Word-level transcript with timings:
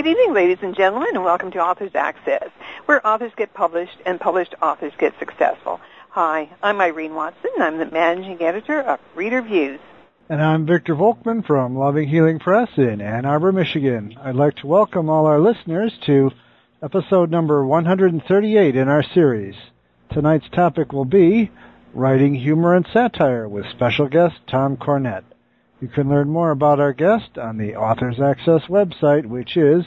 Good 0.00 0.12
evening, 0.12 0.32
ladies 0.32 0.62
and 0.62 0.74
gentlemen, 0.74 1.10
and 1.12 1.24
welcome 1.24 1.50
to 1.50 1.58
Authors 1.58 1.94
Access, 1.94 2.48
where 2.86 3.06
authors 3.06 3.32
get 3.36 3.52
published 3.52 3.98
and 4.06 4.18
published 4.18 4.54
authors 4.62 4.94
get 4.98 5.12
successful. 5.18 5.78
Hi, 6.08 6.48
I'm 6.62 6.80
Irene 6.80 7.14
Watson, 7.14 7.50
and 7.56 7.62
I'm 7.62 7.76
the 7.76 7.84
managing 7.84 8.40
editor 8.40 8.80
of 8.80 8.98
Reader 9.14 9.42
Views. 9.42 9.78
And 10.30 10.40
I'm 10.40 10.64
Victor 10.64 10.94
Volkman 10.94 11.46
from 11.46 11.76
Loving 11.76 12.08
Healing 12.08 12.38
Press 12.38 12.70
in 12.78 13.02
Ann 13.02 13.26
Arbor, 13.26 13.52
Michigan. 13.52 14.16
I'd 14.22 14.36
like 14.36 14.56
to 14.56 14.66
welcome 14.66 15.10
all 15.10 15.26
our 15.26 15.38
listeners 15.38 15.92
to 16.06 16.30
episode 16.82 17.30
number 17.30 17.66
138 17.66 18.76
in 18.76 18.88
our 18.88 19.02
series. 19.02 19.54
Tonight's 20.12 20.48
topic 20.48 20.94
will 20.94 21.04
be 21.04 21.50
Writing 21.92 22.34
Humor 22.34 22.74
and 22.74 22.86
Satire 22.90 23.46
with 23.46 23.68
special 23.68 24.08
guest 24.08 24.36
Tom 24.46 24.78
Cornett. 24.78 25.24
You 25.80 25.88
can 25.88 26.10
learn 26.10 26.28
more 26.28 26.50
about 26.50 26.78
our 26.78 26.92
guest 26.92 27.38
on 27.38 27.56
the 27.56 27.76
Authors 27.76 28.20
Access 28.20 28.64
website, 28.68 29.24
which 29.24 29.56
is 29.56 29.84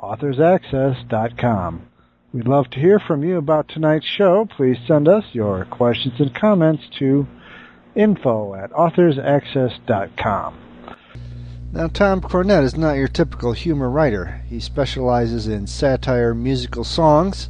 authorsaccess.com. 0.00 1.88
We'd 2.32 2.48
love 2.48 2.70
to 2.70 2.80
hear 2.80 2.98
from 2.98 3.22
you 3.22 3.36
about 3.36 3.68
tonight's 3.68 4.06
show. 4.06 4.46
Please 4.46 4.78
send 4.86 5.06
us 5.06 5.24
your 5.32 5.66
questions 5.66 6.14
and 6.18 6.34
comments 6.34 6.84
to 6.98 7.26
info 7.94 8.54
at 8.54 8.70
authorsaccess.com. 8.70 10.58
Now, 11.72 11.88
Tom 11.88 12.20
Cornett 12.20 12.62
is 12.62 12.76
not 12.76 12.96
your 12.96 13.08
typical 13.08 13.52
humor 13.52 13.90
writer. 13.90 14.42
He 14.48 14.60
specializes 14.60 15.46
in 15.46 15.66
satire 15.66 16.34
musical 16.34 16.84
songs 16.84 17.48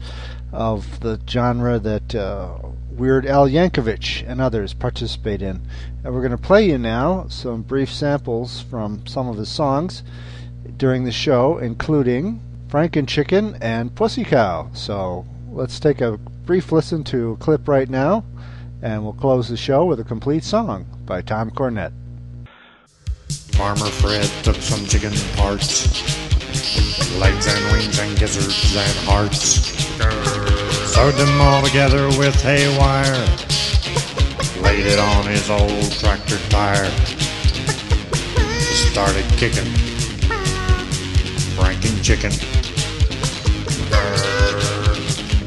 of 0.52 1.00
the 1.00 1.20
genre 1.28 1.78
that 1.78 2.14
uh, 2.14 2.58
Weird 2.96 3.26
Al 3.26 3.48
Yankovic 3.48 4.24
and 4.28 4.40
others 4.40 4.72
participate 4.72 5.42
in. 5.42 5.60
And 6.04 6.14
we're 6.14 6.20
going 6.20 6.30
to 6.30 6.38
play 6.38 6.68
you 6.68 6.78
now 6.78 7.26
some 7.28 7.62
brief 7.62 7.92
samples 7.92 8.60
from 8.60 9.04
some 9.06 9.28
of 9.28 9.36
his 9.36 9.48
songs 9.48 10.04
during 10.76 11.04
the 11.04 11.12
show, 11.12 11.58
including 11.58 12.40
Franken 12.68 13.08
Chicken 13.08 13.56
and 13.60 13.94
Pussy 13.94 14.24
Cow. 14.24 14.70
So 14.74 15.26
let's 15.50 15.80
take 15.80 16.00
a 16.00 16.18
brief 16.46 16.70
listen 16.70 17.02
to 17.04 17.32
a 17.32 17.36
clip 17.36 17.66
right 17.66 17.88
now, 17.88 18.24
and 18.80 19.02
we'll 19.02 19.12
close 19.12 19.48
the 19.48 19.56
show 19.56 19.84
with 19.84 19.98
a 19.98 20.04
complete 20.04 20.44
song 20.44 20.86
by 21.04 21.20
Tom 21.20 21.50
Cornett. 21.50 21.92
Farmer 23.54 23.86
Fred 23.86 24.28
took 24.44 24.56
some 24.56 24.84
chicken 24.86 25.12
parts, 25.36 25.86
legs 27.18 27.46
and 27.48 27.72
wings 27.72 27.98
and 27.98 28.16
gizzards 28.18 28.76
and 28.76 28.98
hearts. 29.06 29.83
Sewed 30.94 31.14
them 31.16 31.40
all 31.40 31.60
together 31.60 32.06
with 32.06 32.40
haywire. 32.40 33.26
Laid 34.62 34.86
it 34.86 35.00
on 35.00 35.26
his 35.26 35.50
old 35.50 35.90
tractor 35.98 36.38
tire. 36.50 36.88
Started 38.92 39.24
kicking. 39.36 39.64
Franken 41.58 42.00
chicken. 42.00 42.30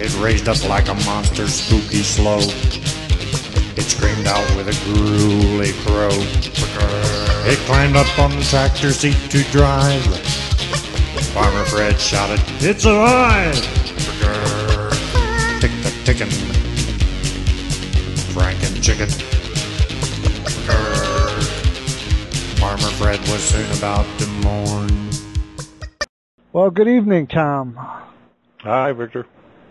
It 0.01 0.13
raised 0.19 0.49
up 0.49 0.61
like 0.67 0.89
a 0.89 0.95
monster, 1.05 1.47
spooky 1.47 2.03
slow. 2.03 2.39
It 3.77 3.83
screamed 3.83 4.27
out 4.27 4.53
with 4.57 4.67
a 4.67 4.75
gruely 4.83 5.71
crow. 5.85 6.09
It 7.49 7.57
climbed 7.59 7.95
up 7.95 8.19
on 8.19 8.31
the 8.31 8.43
tractor 8.43 8.91
seat 8.91 9.15
to 9.31 9.43
drive. 9.53 10.03
Farmer 11.33 11.63
Fred 11.63 11.97
shouted, 11.97 12.41
It's 12.59 12.83
alive! 12.83 13.76
Tick 16.07 16.19
the 16.19 16.25
tickin'. 16.25 16.47
Franken 18.31 18.81
chicken. 18.81 19.09
Farmer 22.61 22.91
Fred 22.91 23.19
was 23.27 23.43
soon 23.43 23.69
about 23.77 24.05
to 24.19 24.27
mourn. 24.41 25.09
Well, 26.53 26.69
good 26.69 26.87
evening, 26.87 27.27
Tom. 27.27 27.77
Hi, 28.61 28.93
Victor. 28.93 29.25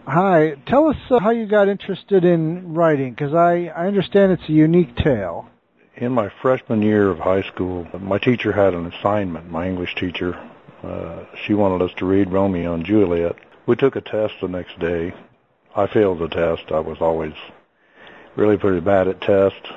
Hi. 0.07 0.57
Tell 0.67 0.89
us 0.89 0.97
uh, 1.11 1.21
how 1.21 1.31
you 1.31 1.47
got 1.47 1.69
interested 1.69 2.23
in 2.23 2.75
writing, 2.75 3.13
because 3.13 3.33
I, 3.33 3.69
I 3.69 3.87
understand 3.87 4.33
it's 4.33 4.47
a 4.51 4.53
unique 4.53 4.95
tale. 4.97 5.49
In 5.97 6.13
my 6.13 6.31
freshman 6.43 6.83
year 6.83 7.09
of 7.09 7.19
high 7.19 7.45
school, 7.45 7.87
my 7.99 8.19
teacher 8.19 8.53
had 8.53 8.75
an 8.75 8.93
assignment, 8.93 9.51
my 9.51 9.67
English 9.67 9.95
teacher. 9.95 10.35
Uh, 10.83 11.25
she 11.47 11.55
wanted 11.55 11.83
us 11.83 11.93
to 11.97 12.05
read 12.05 12.31
Romeo 12.31 12.75
and 12.75 12.85
Juliet. 12.85 13.37
We 13.67 13.75
took 13.75 13.97
a 13.97 14.03
test 14.03 14.35
the 14.43 14.49
next 14.49 14.79
day, 14.79 15.15
I 15.77 15.87
failed 15.87 16.21
the 16.21 16.29
test. 16.29 16.73
I 16.73 16.81
was 16.81 16.97
always 17.03 17.35
really 18.35 18.57
pretty 18.57 18.81
bad 18.81 19.09
at 19.09 19.21
tests. 19.21 19.69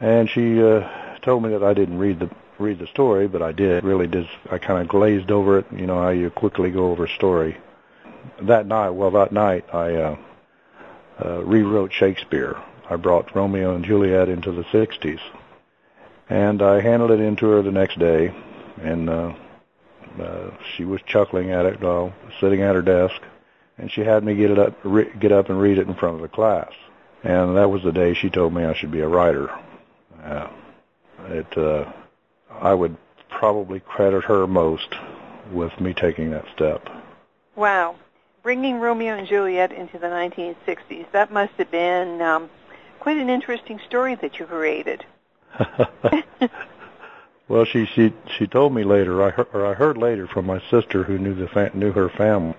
And 0.00 0.28
she 0.28 0.60
uh, 0.60 1.18
told 1.22 1.44
me 1.44 1.50
that 1.50 1.62
I 1.62 1.72
didn't 1.72 1.98
read 1.98 2.18
the 2.18 2.30
read 2.58 2.80
the 2.80 2.88
story, 2.88 3.28
but 3.28 3.40
I 3.40 3.52
did. 3.52 3.84
Really 3.84 4.08
did. 4.08 4.26
I 4.50 4.58
kind 4.58 4.82
of 4.82 4.88
glazed 4.88 5.30
over 5.30 5.58
it. 5.58 5.66
You 5.70 5.86
know 5.86 6.02
how 6.02 6.10
you 6.10 6.30
quickly 6.30 6.70
go 6.70 6.90
over 6.90 7.04
a 7.04 7.14
story. 7.14 7.56
That 8.42 8.66
night, 8.66 8.90
well, 8.90 9.12
that 9.12 9.32
night 9.32 9.64
I 9.72 9.94
uh, 9.94 10.16
uh, 11.24 11.44
rewrote 11.44 11.92
Shakespeare. 11.92 12.56
I 12.90 12.96
brought 12.96 13.34
Romeo 13.34 13.74
and 13.74 13.84
Juliet 13.84 14.28
into 14.28 14.50
the 14.50 14.64
'60s, 14.64 15.20
and 16.28 16.60
I 16.60 16.80
handed 16.80 17.10
it 17.12 17.20
into 17.20 17.46
her 17.46 17.62
the 17.62 17.70
next 17.70 17.98
day, 17.98 18.34
and 18.82 19.08
uh, 19.08 19.32
uh, 20.20 20.50
she 20.74 20.84
was 20.84 21.00
chuckling 21.06 21.52
at 21.52 21.66
it 21.66 21.80
while 21.80 22.12
sitting 22.40 22.62
at 22.62 22.74
her 22.74 22.82
desk 22.82 23.22
and 23.80 23.90
she 23.90 24.02
had 24.02 24.22
me 24.22 24.34
get 24.34 24.50
it 24.50 24.58
up, 24.58 24.78
re- 24.84 25.10
get 25.18 25.32
up 25.32 25.48
and 25.48 25.58
read 25.58 25.78
it 25.78 25.88
in 25.88 25.94
front 25.94 26.16
of 26.16 26.20
the 26.20 26.28
class. 26.28 26.70
And 27.22 27.56
that 27.56 27.70
was 27.70 27.82
the 27.82 27.92
day 27.92 28.14
she 28.14 28.28
told 28.28 28.52
me 28.52 28.64
I 28.64 28.74
should 28.74 28.92
be 28.92 29.00
a 29.00 29.08
writer. 29.08 29.50
Uh, 30.22 30.48
it, 31.28 31.58
uh, 31.58 31.90
I 32.50 32.74
would 32.74 32.96
probably 33.30 33.80
credit 33.80 34.24
her 34.24 34.46
most 34.46 34.94
with 35.50 35.72
me 35.80 35.94
taking 35.94 36.30
that 36.30 36.44
step. 36.54 36.88
Wow, 37.56 37.96
bringing 38.42 38.80
Romeo 38.80 39.16
and 39.16 39.26
Juliet 39.26 39.72
into 39.72 39.98
the 39.98 40.06
1960s. 40.06 41.10
That 41.12 41.32
must 41.32 41.52
have 41.54 41.70
been 41.70 42.20
um, 42.20 42.50
quite 43.00 43.16
an 43.16 43.30
interesting 43.30 43.80
story 43.86 44.14
that 44.16 44.38
you 44.38 44.44
created. 44.44 45.04
well, 47.48 47.64
she 47.64 47.86
she 47.86 48.12
she 48.38 48.46
told 48.46 48.72
me 48.72 48.84
later. 48.84 49.22
I 49.22 49.30
heard, 49.30 49.48
or 49.52 49.66
I 49.66 49.74
heard 49.74 49.98
later 49.98 50.28
from 50.28 50.46
my 50.46 50.62
sister 50.70 51.02
who 51.02 51.18
knew 51.18 51.34
the 51.34 51.48
fa- 51.48 51.72
knew 51.74 51.92
her 51.92 52.08
family 52.08 52.54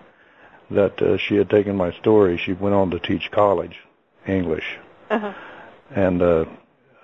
that 0.72 1.02
uh, 1.02 1.18
she 1.18 1.36
had 1.36 1.50
taken 1.50 1.76
my 1.76 1.92
story. 1.94 2.38
She 2.38 2.54
went 2.54 2.76
on 2.76 2.92
to 2.92 3.00
teach 3.00 3.30
college 3.32 3.78
English, 4.28 4.78
uh-huh. 5.10 5.34
and 5.92 6.22
uh, 6.22 6.46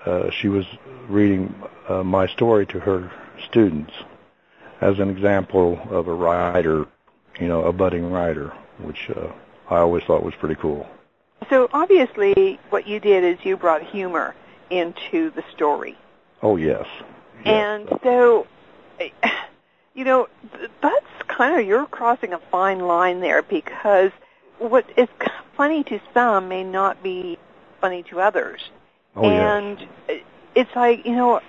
uh, 0.05 0.29
she 0.31 0.47
was 0.47 0.65
reading 1.07 1.53
uh, 1.89 2.03
my 2.03 2.27
story 2.27 2.65
to 2.67 2.79
her 2.79 3.11
students 3.49 3.93
as 4.81 4.99
an 4.99 5.09
example 5.09 5.79
of 5.89 6.07
a 6.07 6.13
writer, 6.13 6.85
you 7.39 7.47
know, 7.47 7.63
a 7.63 7.73
budding 7.73 8.11
writer, 8.11 8.53
which 8.79 9.09
uh, 9.09 9.31
I 9.69 9.77
always 9.77 10.03
thought 10.03 10.23
was 10.23 10.35
pretty 10.35 10.55
cool. 10.55 10.87
So 11.49 11.69
obviously, 11.73 12.59
what 12.69 12.87
you 12.87 12.99
did 12.99 13.23
is 13.23 13.43
you 13.45 13.57
brought 13.57 13.83
humor 13.83 14.35
into 14.69 15.31
the 15.31 15.43
story. 15.53 15.97
Oh 16.41 16.55
yes. 16.55 16.85
yes. 17.45 17.47
And 17.89 17.99
so 18.03 18.47
you 19.97 20.03
know, 20.03 20.29
that's 20.81 21.05
kind 21.27 21.59
of, 21.59 21.65
you're 21.65 21.87
crossing 21.87 22.31
a 22.31 22.37
fine 22.37 22.79
line 22.79 23.19
there 23.19 23.41
because 23.41 24.11
what 24.59 24.85
is 24.95 25.07
funny 25.57 25.83
to 25.85 25.99
some 26.13 26.47
may 26.47 26.63
not 26.63 27.01
be 27.01 27.39
funny 27.81 28.03
to 28.03 28.21
others. 28.21 28.61
Oh, 29.15 29.27
and 29.27 29.79
yes. 30.07 30.21
it's 30.53 30.75
like, 30.75 31.03
you 31.03 31.15
know, 31.15 31.41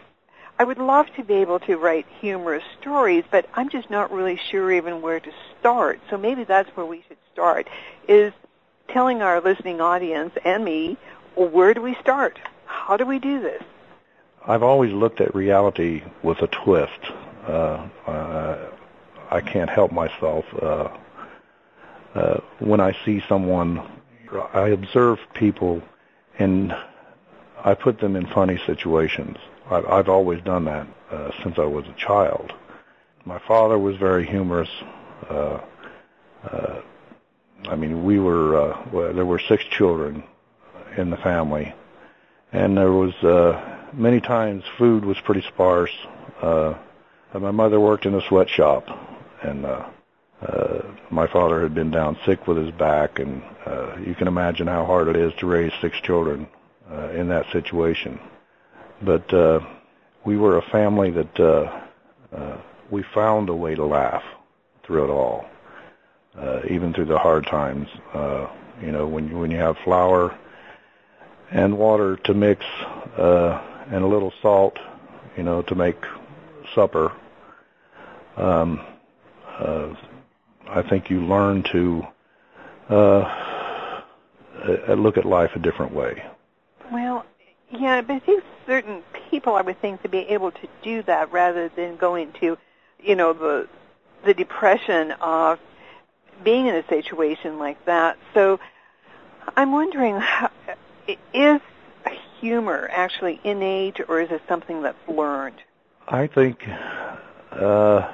I 0.58 0.64
would 0.64 0.78
love 0.78 1.12
to 1.16 1.22
be 1.22 1.34
able 1.34 1.60
to 1.60 1.76
write 1.76 2.06
humorous 2.20 2.64
stories, 2.80 3.22
but 3.30 3.46
I'm 3.52 3.68
just 3.68 3.90
not 3.90 4.10
really 4.10 4.40
sure 4.50 4.72
even 4.72 5.02
where 5.02 5.20
to 5.20 5.30
start. 5.60 6.00
So 6.08 6.16
maybe 6.16 6.44
that's 6.44 6.70
where 6.70 6.86
we 6.86 7.04
should 7.06 7.18
start, 7.30 7.68
is 8.08 8.32
telling 8.88 9.20
our 9.20 9.42
listening 9.42 9.82
audience 9.82 10.32
and 10.42 10.64
me, 10.64 10.96
where 11.36 11.74
do 11.74 11.82
we 11.82 11.94
start? 11.96 12.38
How 12.64 12.96
do 12.96 13.04
we 13.04 13.18
do 13.18 13.40
this? 13.40 13.62
I've 14.46 14.62
always 14.62 14.94
looked 14.94 15.20
at 15.20 15.34
reality 15.34 16.02
with 16.22 16.40
a 16.40 16.46
twist 16.46 17.12
uh, 17.48 17.88
uh, 18.06 18.70
I 19.30 19.40
can't 19.40 19.70
help 19.70 19.92
myself. 19.92 20.44
Uh, 20.60 20.88
uh, 22.14 22.40
when 22.58 22.80
I 22.80 22.96
see 23.04 23.22
someone, 23.28 23.80
I 24.52 24.68
observe 24.68 25.18
people, 25.34 25.82
and 26.38 26.72
I 27.64 27.74
put 27.74 28.00
them 28.00 28.16
in 28.16 28.26
funny 28.26 28.60
situations. 28.66 29.36
I've, 29.70 29.86
I've 29.86 30.08
always 30.08 30.42
done 30.42 30.64
that 30.66 30.86
uh, 31.10 31.30
since 31.42 31.58
I 31.58 31.64
was 31.64 31.84
a 31.86 31.94
child. 31.94 32.52
My 33.24 33.40
father 33.46 33.78
was 33.78 33.96
very 33.96 34.26
humorous. 34.26 34.70
Uh, 35.28 35.60
uh, 36.44 36.80
I 37.68 37.76
mean, 37.76 38.04
we 38.04 38.18
were 38.18 38.56
uh, 38.56 38.88
well, 38.92 39.12
there 39.12 39.26
were 39.26 39.40
six 39.48 39.64
children 39.64 40.22
in 40.96 41.10
the 41.10 41.16
family, 41.18 41.74
and 42.52 42.76
there 42.76 42.92
was 42.92 43.14
uh, 43.22 43.90
many 43.92 44.20
times 44.20 44.64
food 44.78 45.04
was 45.04 45.16
pretty 45.24 45.42
sparse. 45.42 45.92
Uh, 46.40 46.74
uh, 47.32 47.38
my 47.38 47.50
mother 47.50 47.80
worked 47.80 48.06
in 48.06 48.14
a 48.14 48.20
sweatshop, 48.28 48.86
and 49.42 49.64
uh, 49.64 49.88
uh, 50.42 50.82
my 51.10 51.26
father 51.26 51.62
had 51.62 51.74
been 51.74 51.90
down 51.90 52.16
sick 52.24 52.46
with 52.46 52.56
his 52.56 52.70
back, 52.72 53.18
and 53.18 53.42
uh, 53.66 53.96
you 53.96 54.14
can 54.14 54.28
imagine 54.28 54.66
how 54.66 54.84
hard 54.84 55.08
it 55.08 55.16
is 55.16 55.32
to 55.38 55.46
raise 55.46 55.72
six 55.80 55.96
children 56.02 56.46
uh, 56.90 57.10
in 57.10 57.28
that 57.28 57.44
situation. 57.52 58.20
But 59.02 59.32
uh, 59.32 59.60
we 60.24 60.36
were 60.36 60.58
a 60.58 60.70
family 60.70 61.10
that 61.10 61.40
uh, 61.40 62.36
uh, 62.36 62.60
we 62.90 63.04
found 63.14 63.48
a 63.48 63.54
way 63.54 63.74
to 63.74 63.84
laugh 63.84 64.22
through 64.84 65.04
it 65.04 65.10
all, 65.10 65.44
uh, 66.38 66.60
even 66.70 66.92
through 66.92 67.06
the 67.06 67.18
hard 67.18 67.44
times. 67.46 67.88
Uh, 68.14 68.48
you 68.80 68.92
know, 68.92 69.06
when 69.06 69.36
when 69.38 69.50
you 69.50 69.58
have 69.58 69.76
flour 69.84 70.38
and 71.50 71.76
water 71.76 72.16
to 72.24 72.34
mix, 72.34 72.64
uh, 73.16 73.60
and 73.90 74.04
a 74.04 74.06
little 74.06 74.32
salt, 74.42 74.78
you 75.36 75.42
know, 75.42 75.62
to 75.62 75.74
make 75.74 75.96
supper. 76.74 77.12
Um, 78.36 78.80
uh, 79.58 79.94
I 80.68 80.82
think 80.82 81.10
you 81.10 81.24
learn 81.24 81.64
to 81.72 82.06
uh, 82.90 82.94
uh, 82.94 84.94
look 84.94 85.16
at 85.16 85.24
life 85.24 85.50
a 85.54 85.58
different 85.58 85.92
way. 85.92 86.22
Well, 86.92 87.24
yeah, 87.70 88.00
but 88.02 88.14
I 88.14 88.18
think 88.20 88.44
certain 88.66 89.02
people, 89.30 89.54
I 89.54 89.62
would 89.62 89.80
think, 89.80 90.02
to 90.02 90.08
be 90.08 90.18
able 90.18 90.52
to 90.52 90.68
do 90.82 91.02
that 91.02 91.32
rather 91.32 91.68
than 91.68 91.96
going 91.96 92.32
to, 92.40 92.56
you 93.02 93.16
know, 93.16 93.32
the 93.32 93.68
the 94.24 94.34
depression 94.34 95.12
of 95.20 95.60
being 96.42 96.66
in 96.66 96.74
a 96.74 96.86
situation 96.88 97.58
like 97.58 97.84
that. 97.84 98.18
So 98.34 98.58
I'm 99.56 99.72
wondering, 99.72 100.20
is 101.32 101.60
humor 102.40 102.88
actually 102.92 103.40
innate, 103.44 104.00
or 104.08 104.20
is 104.20 104.30
it 104.30 104.42
something 104.48 104.82
that's 104.82 105.08
learned? 105.08 105.62
I 106.10 106.26
think 106.26 106.66
uh, 107.52 108.10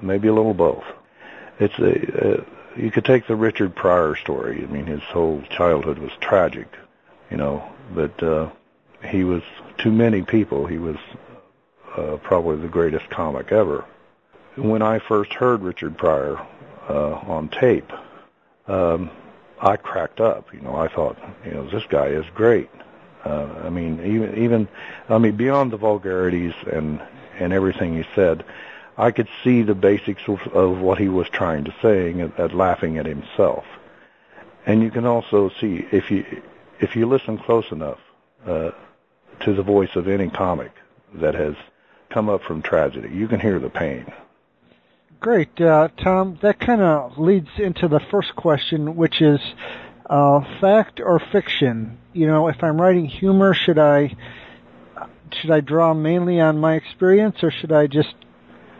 maybe 0.00 0.28
a 0.28 0.32
little 0.32 0.54
both. 0.54 0.84
It's 1.58 1.76
a 1.78 2.40
uh, 2.40 2.44
you 2.76 2.90
could 2.90 3.04
take 3.04 3.26
the 3.26 3.36
Richard 3.36 3.74
Pryor 3.74 4.14
story. 4.16 4.62
I 4.62 4.66
mean, 4.66 4.86
his 4.86 5.02
whole 5.02 5.42
childhood 5.50 5.98
was 5.98 6.12
tragic, 6.20 6.68
you 7.30 7.36
know, 7.36 7.62
but 7.94 8.22
uh, 8.22 8.50
he 9.04 9.24
was 9.24 9.42
to 9.78 9.90
many 9.90 10.22
people 10.22 10.66
he 10.66 10.78
was 10.78 10.96
uh, 11.96 12.16
probably 12.22 12.56
the 12.56 12.68
greatest 12.68 13.10
comic 13.10 13.50
ever. 13.52 13.84
When 14.56 14.82
I 14.82 15.00
first 15.00 15.32
heard 15.32 15.62
Richard 15.62 15.98
Pryor 15.98 16.38
uh, 16.88 17.14
on 17.26 17.48
tape, 17.48 17.90
um, 18.68 19.10
I 19.60 19.76
cracked 19.76 20.20
up. 20.20 20.52
You 20.54 20.60
know, 20.60 20.76
I 20.76 20.88
thought, 20.88 21.18
you 21.44 21.52
know, 21.52 21.68
this 21.68 21.84
guy 21.88 22.06
is 22.06 22.24
great. 22.34 22.70
Uh, 23.24 23.48
I 23.64 23.70
mean, 23.70 24.00
even 24.04 24.38
even 24.38 24.68
I 25.08 25.18
mean 25.18 25.36
beyond 25.36 25.72
the 25.72 25.76
vulgarities 25.76 26.54
and 26.70 27.00
and 27.38 27.52
everything 27.52 27.96
he 27.96 28.04
said, 28.14 28.44
I 28.96 29.10
could 29.10 29.28
see 29.42 29.62
the 29.62 29.74
basics 29.74 30.22
of, 30.28 30.40
of 30.48 30.78
what 30.78 30.98
he 30.98 31.08
was 31.08 31.28
trying 31.28 31.64
to 31.64 31.74
say 31.80 32.10
and 32.10 32.32
at 32.38 32.54
laughing 32.54 32.98
at 32.98 33.06
himself. 33.06 33.64
And 34.66 34.82
you 34.82 34.90
can 34.90 35.06
also 35.06 35.50
see 35.60 35.86
if 35.90 36.10
you 36.10 36.24
if 36.78 36.96
you 36.96 37.06
listen 37.06 37.38
close 37.38 37.70
enough 37.70 37.98
uh, 38.46 38.70
to 39.40 39.54
the 39.54 39.62
voice 39.62 39.94
of 39.94 40.08
any 40.08 40.28
comic 40.28 40.72
that 41.14 41.34
has 41.34 41.54
come 42.10 42.28
up 42.28 42.42
from 42.42 42.60
tragedy, 42.60 43.08
you 43.10 43.28
can 43.28 43.40
hear 43.40 43.58
the 43.58 43.70
pain. 43.70 44.12
Great, 45.20 45.60
uh, 45.60 45.88
Tom. 45.96 46.38
That 46.42 46.58
kind 46.58 46.80
of 46.80 47.16
leads 47.18 47.48
into 47.56 47.86
the 47.86 48.00
first 48.10 48.34
question, 48.34 48.96
which 48.96 49.20
is 49.20 49.40
uh, 50.10 50.40
fact 50.60 51.00
or 51.00 51.20
fiction. 51.20 51.98
You 52.12 52.26
know, 52.26 52.48
if 52.48 52.62
I'm 52.62 52.80
writing 52.80 53.06
humor, 53.06 53.54
should 53.54 53.78
I 53.78 54.16
should 55.32 55.50
I 55.50 55.60
draw 55.60 55.94
mainly 55.94 56.40
on 56.40 56.58
my 56.58 56.74
experience, 56.74 57.42
or 57.42 57.50
should 57.50 57.72
I 57.72 57.86
just 57.86 58.14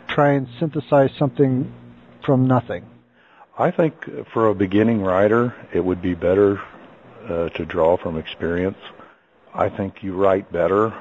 try 0.09 0.33
and 0.33 0.49
synthesize 0.59 1.11
something 1.19 1.73
from 2.25 2.47
nothing? 2.47 2.85
I 3.59 3.71
think 3.71 3.95
for 4.33 4.49
a 4.49 4.55
beginning 4.55 5.03
writer, 5.03 5.55
it 5.73 5.85
would 5.85 6.01
be 6.03 6.15
better 6.15 6.61
uh, 7.29 7.49
to 7.51 7.65
draw 7.65 7.97
from 7.97 8.17
experience. 8.17 8.79
I 9.55 9.69
think 9.69 10.03
you 10.03 10.15
write 10.15 10.51
better 10.51 10.95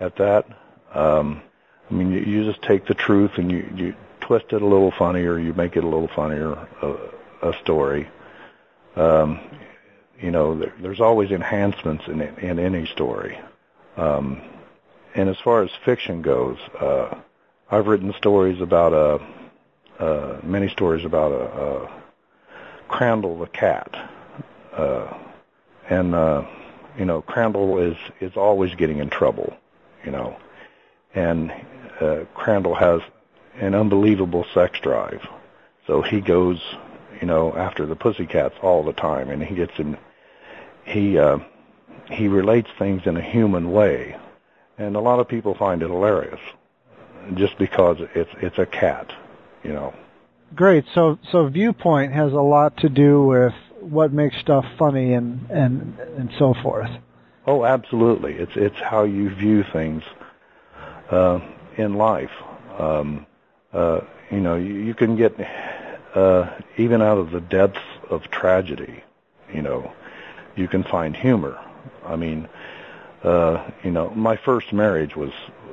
at 0.00 0.16
that. 0.16 0.46
Um, 0.92 1.42
I 1.90 1.94
mean, 1.94 2.10
you, 2.10 2.20
you 2.20 2.44
just 2.44 2.62
take 2.62 2.86
the 2.86 2.94
truth 2.94 3.32
and 3.36 3.50
you, 3.50 3.72
you 3.76 3.94
twist 4.20 4.46
it 4.52 4.62
a 4.62 4.66
little 4.66 4.90
funnier, 4.90 5.38
you 5.38 5.52
make 5.54 5.76
it 5.76 5.84
a 5.84 5.88
little 5.88 6.08
funnier, 6.08 6.52
a, 6.82 7.48
a 7.50 7.58
story. 7.60 8.08
Um, 8.96 9.40
you 10.20 10.30
know, 10.30 10.58
there, 10.58 10.72
there's 10.80 11.00
always 11.00 11.30
enhancements 11.30 12.06
in, 12.06 12.20
in 12.20 12.58
any 12.58 12.86
story. 12.86 13.38
Um, 13.96 14.42
and 15.14 15.28
as 15.28 15.36
far 15.38 15.62
as 15.62 15.70
fiction 15.84 16.22
goes, 16.22 16.58
uh, 16.80 17.14
I've 17.70 17.86
written 17.86 18.12
stories 18.18 18.60
about 18.60 18.92
a, 18.92 20.02
uh, 20.02 20.40
many 20.42 20.68
stories 20.68 21.04
about 21.04 21.32
a, 21.32 21.44
a 21.44 22.04
Crandall 22.88 23.38
the 23.38 23.46
cat, 23.46 24.10
uh, 24.76 25.12
and 25.88 26.14
uh, 26.14 26.44
you 26.98 27.04
know 27.04 27.22
Crandall 27.22 27.78
is 27.78 27.96
is 28.20 28.36
always 28.36 28.74
getting 28.74 28.98
in 28.98 29.08
trouble, 29.08 29.56
you 30.04 30.10
know, 30.10 30.36
and 31.14 31.50
uh, 32.00 32.24
Crandall 32.34 32.74
has 32.74 33.00
an 33.54 33.74
unbelievable 33.74 34.44
sex 34.52 34.78
drive, 34.80 35.26
so 35.86 36.02
he 36.02 36.20
goes, 36.20 36.60
you 37.20 37.26
know, 37.26 37.56
after 37.56 37.86
the 37.86 37.96
pussycats 37.96 38.54
all 38.62 38.84
the 38.84 38.92
time, 38.92 39.30
and 39.30 39.42
he 39.42 39.54
gets 39.54 39.72
in, 39.78 39.96
he 40.84 41.18
uh, 41.18 41.38
he 42.10 42.28
relates 42.28 42.68
things 42.78 43.02
in 43.06 43.16
a 43.16 43.22
human 43.22 43.72
way, 43.72 44.16
and 44.78 44.96
a 44.96 45.00
lot 45.00 45.20
of 45.20 45.28
people 45.28 45.54
find 45.54 45.82
it 45.82 45.88
hilarious 45.88 46.40
just 47.34 47.58
because 47.58 47.98
it's 48.14 48.30
it's 48.40 48.58
a 48.58 48.66
cat, 48.66 49.12
you 49.62 49.72
know. 49.72 49.94
Great. 50.54 50.84
So 50.94 51.18
so 51.32 51.48
viewpoint 51.48 52.12
has 52.12 52.32
a 52.32 52.36
lot 52.36 52.76
to 52.78 52.88
do 52.88 53.24
with 53.24 53.54
what 53.80 54.12
makes 54.12 54.36
stuff 54.38 54.64
funny 54.78 55.14
and 55.14 55.50
and 55.50 55.98
and 56.16 56.30
so 56.38 56.54
forth. 56.62 56.90
Oh, 57.46 57.64
absolutely. 57.64 58.34
It's 58.34 58.56
it's 58.56 58.78
how 58.78 59.04
you 59.04 59.34
view 59.34 59.64
things 59.72 60.02
uh, 61.10 61.40
in 61.76 61.94
life. 61.94 62.32
Um, 62.78 63.26
uh, 63.72 64.00
you 64.30 64.40
know, 64.40 64.56
you, 64.56 64.74
you 64.74 64.94
can 64.94 65.16
get 65.16 65.34
uh, 66.14 66.50
even 66.76 67.02
out 67.02 67.18
of 67.18 67.30
the 67.30 67.40
depths 67.40 67.80
of 68.10 68.30
tragedy. 68.30 69.02
You 69.52 69.62
know, 69.62 69.92
you 70.56 70.68
can 70.68 70.82
find 70.84 71.16
humor. 71.16 71.58
I 72.04 72.16
mean, 72.16 72.48
uh, 73.24 73.70
you 73.82 73.90
know, 73.90 74.10
my 74.10 74.36
first 74.36 74.72
marriage 74.72 75.16
was 75.16 75.32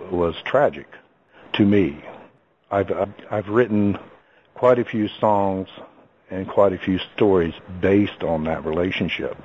was 0.09 0.36
tragic 0.44 0.88
to 1.53 1.65
me. 1.65 2.03
I've, 2.69 2.92
I've, 3.30 3.48
written 3.48 3.98
quite 4.53 4.80
a 4.80 4.86
few 4.86 5.07
songs 5.07 5.68
and 6.30 6.48
quite 6.48 6.74
a 6.74 6.77
few 6.77 7.00
stories 7.15 7.53
based 7.81 8.24
on 8.24 8.45
that 8.45 8.65
relationship. 8.65 9.38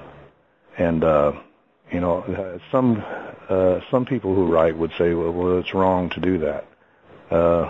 And, 0.79 1.03
uh, 1.03 1.33
you 1.91 2.01
know, 2.01 2.61
some, 2.71 3.03
uh, 3.49 3.81
some 3.91 4.05
people 4.07 4.35
who 4.35 4.47
write 4.47 4.77
would 4.77 4.93
say, 4.97 5.15
well, 5.15 5.33
well 5.33 5.59
it's 5.59 5.75
wrong 5.75 6.11
to 6.11 6.21
do 6.21 6.39
that. 6.39 6.67
Uh, 7.31 7.65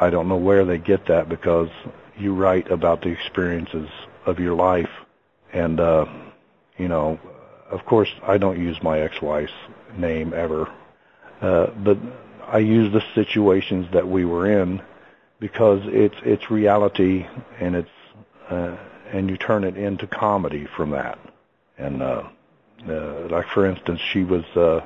I 0.00 0.10
don't 0.10 0.28
know 0.28 0.36
where 0.36 0.64
they 0.64 0.78
get 0.78 1.06
that 1.06 1.28
because 1.28 1.68
you 2.18 2.34
write 2.34 2.70
about 2.70 3.02
the 3.02 3.10
experiences 3.10 3.88
of 4.26 4.40
your 4.40 4.54
life. 4.54 4.90
And, 5.52 5.78
uh, 5.78 6.06
you 6.78 6.88
know, 6.88 7.20
of 7.70 7.84
course, 7.86 8.08
I 8.22 8.38
don't 8.38 8.58
use 8.58 8.76
my 8.82 9.00
ex-wife's 9.00 9.52
name 9.96 10.32
ever. 10.34 10.72
Uh, 11.40 11.68
but 11.84 11.98
I 12.46 12.58
use 12.58 12.92
the 12.92 13.02
situations 13.14 13.86
that 13.92 14.06
we 14.06 14.24
were 14.24 14.60
in 14.60 14.82
because 15.38 15.80
it's 15.86 16.16
it's 16.24 16.50
reality 16.50 17.26
and 17.58 17.74
it's 17.74 17.88
uh, 18.50 18.76
and 19.12 19.30
you 19.30 19.36
turn 19.36 19.64
it 19.64 19.76
into 19.76 20.06
comedy 20.06 20.66
from 20.76 20.90
that. 20.90 21.18
And 21.78 22.02
uh, 22.02 22.24
uh, 22.88 23.28
like 23.30 23.46
for 23.54 23.66
instance, 23.66 24.00
she 24.12 24.24
was 24.24 24.44
uh, 24.56 24.80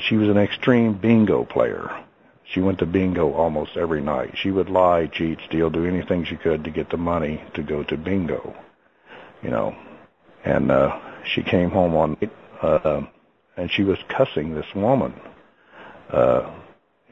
she 0.00 0.16
was 0.16 0.28
an 0.28 0.38
extreme 0.38 0.94
bingo 0.94 1.44
player. 1.44 2.04
She 2.44 2.60
went 2.60 2.78
to 2.78 2.86
bingo 2.86 3.34
almost 3.34 3.76
every 3.76 4.00
night. 4.00 4.30
She 4.36 4.50
would 4.50 4.70
lie, 4.70 5.06
cheat, 5.06 5.38
steal, 5.46 5.68
do 5.68 5.84
anything 5.84 6.24
she 6.24 6.36
could 6.36 6.64
to 6.64 6.70
get 6.70 6.88
the 6.88 6.96
money 6.96 7.42
to 7.54 7.62
go 7.62 7.82
to 7.84 7.96
bingo. 7.96 8.56
You 9.42 9.50
know, 9.50 9.76
and 10.44 10.70
uh, 10.70 10.98
she 11.24 11.42
came 11.42 11.70
home 11.70 11.94
on 11.94 12.16
uh, 12.62 13.02
and 13.56 13.70
she 13.70 13.82
was 13.82 13.98
cussing 14.08 14.54
this 14.54 14.66
woman 14.74 15.14
uh, 16.10 16.50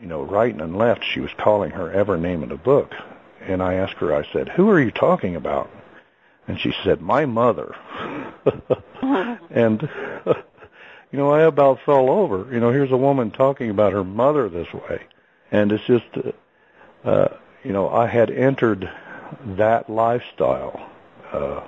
you 0.01 0.07
know, 0.07 0.23
right 0.23 0.55
and 0.55 0.77
left, 0.77 1.05
she 1.05 1.21
was 1.21 1.31
calling 1.39 1.71
her 1.71 1.91
ever 1.91 2.17
name 2.17 2.43
in 2.43 2.49
the 2.49 2.57
book. 2.57 2.93
And 3.41 3.63
I 3.63 3.75
asked 3.75 3.95
her, 3.95 4.15
I 4.15 4.31
said, 4.33 4.49
who 4.49 4.69
are 4.71 4.81
you 4.81 4.91
talking 4.91 5.37
about? 5.37 5.71
And 6.49 6.61
she 6.61 6.73
said, 6.85 7.01
my 7.01 7.27
mother. 7.27 7.75
and, 9.51 9.89
you 11.13 11.19
know, 11.19 11.31
I 11.31 11.43
about 11.43 11.81
fell 11.85 12.11
over. 12.11 12.53
You 12.53 12.61
know, 12.61 12.71
here's 12.71 12.93
a 12.93 12.97
woman 12.97 13.31
talking 13.31 13.71
about 13.71 13.93
her 13.93 14.05
mother 14.05 14.49
this 14.49 14.73
way. 14.73 15.03
And 15.51 15.73
it's 15.73 15.85
just, 15.85 16.05
uh, 16.15 17.09
uh, 17.09 17.37
you 17.65 17.73
know, 17.73 17.89
I 17.89 18.07
had 18.07 18.31
entered 18.31 18.91
that 19.57 19.89
lifestyle 19.89 20.91
uh, 21.33 21.63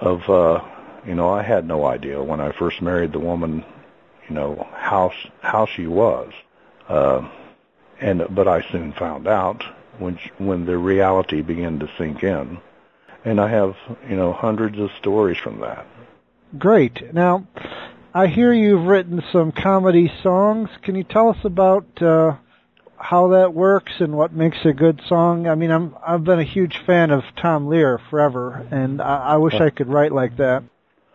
of, 0.00 0.28
uh, 0.28 0.64
you 1.08 1.14
know, 1.14 1.30
I 1.30 1.42
had 1.42 1.66
no 1.66 1.86
idea 1.86 2.22
when 2.22 2.38
I 2.38 2.52
first 2.52 2.82
married 2.82 3.12
the 3.12 3.18
woman, 3.18 3.64
you 4.28 4.34
know, 4.34 4.68
how 4.74 5.10
how 5.40 5.64
she 5.64 5.86
was. 5.86 6.30
Uh, 6.86 7.26
and 7.98 8.26
but 8.30 8.46
I 8.46 8.60
soon 8.70 8.92
found 8.92 9.26
out 9.26 9.64
when 9.98 10.18
when 10.36 10.66
the 10.66 10.76
reality 10.76 11.40
began 11.40 11.78
to 11.78 11.90
sink 11.96 12.22
in, 12.22 12.58
and 13.24 13.40
I 13.40 13.48
have 13.48 13.74
you 14.06 14.16
know 14.16 14.34
hundreds 14.34 14.78
of 14.78 14.90
stories 15.00 15.38
from 15.38 15.60
that. 15.60 15.86
Great. 16.58 17.14
Now, 17.14 17.46
I 18.12 18.26
hear 18.26 18.52
you've 18.52 18.84
written 18.84 19.24
some 19.32 19.50
comedy 19.50 20.12
songs. 20.22 20.68
Can 20.82 20.94
you 20.94 21.04
tell 21.04 21.30
us 21.30 21.42
about 21.42 22.02
uh, 22.02 22.36
how 22.98 23.28
that 23.28 23.54
works 23.54 23.92
and 24.00 24.14
what 24.14 24.34
makes 24.34 24.58
a 24.64 24.74
good 24.74 25.00
song? 25.08 25.48
I 25.48 25.54
mean, 25.54 25.70
I'm 25.70 25.96
I've 26.06 26.24
been 26.24 26.38
a 26.38 26.44
huge 26.44 26.82
fan 26.84 27.10
of 27.10 27.24
Tom 27.40 27.66
Lehrer 27.66 27.98
forever, 28.10 28.66
and 28.70 29.00
I, 29.00 29.34
I 29.34 29.36
wish 29.38 29.54
I 29.54 29.70
could 29.70 29.88
write 29.88 30.12
like 30.12 30.36
that. 30.36 30.64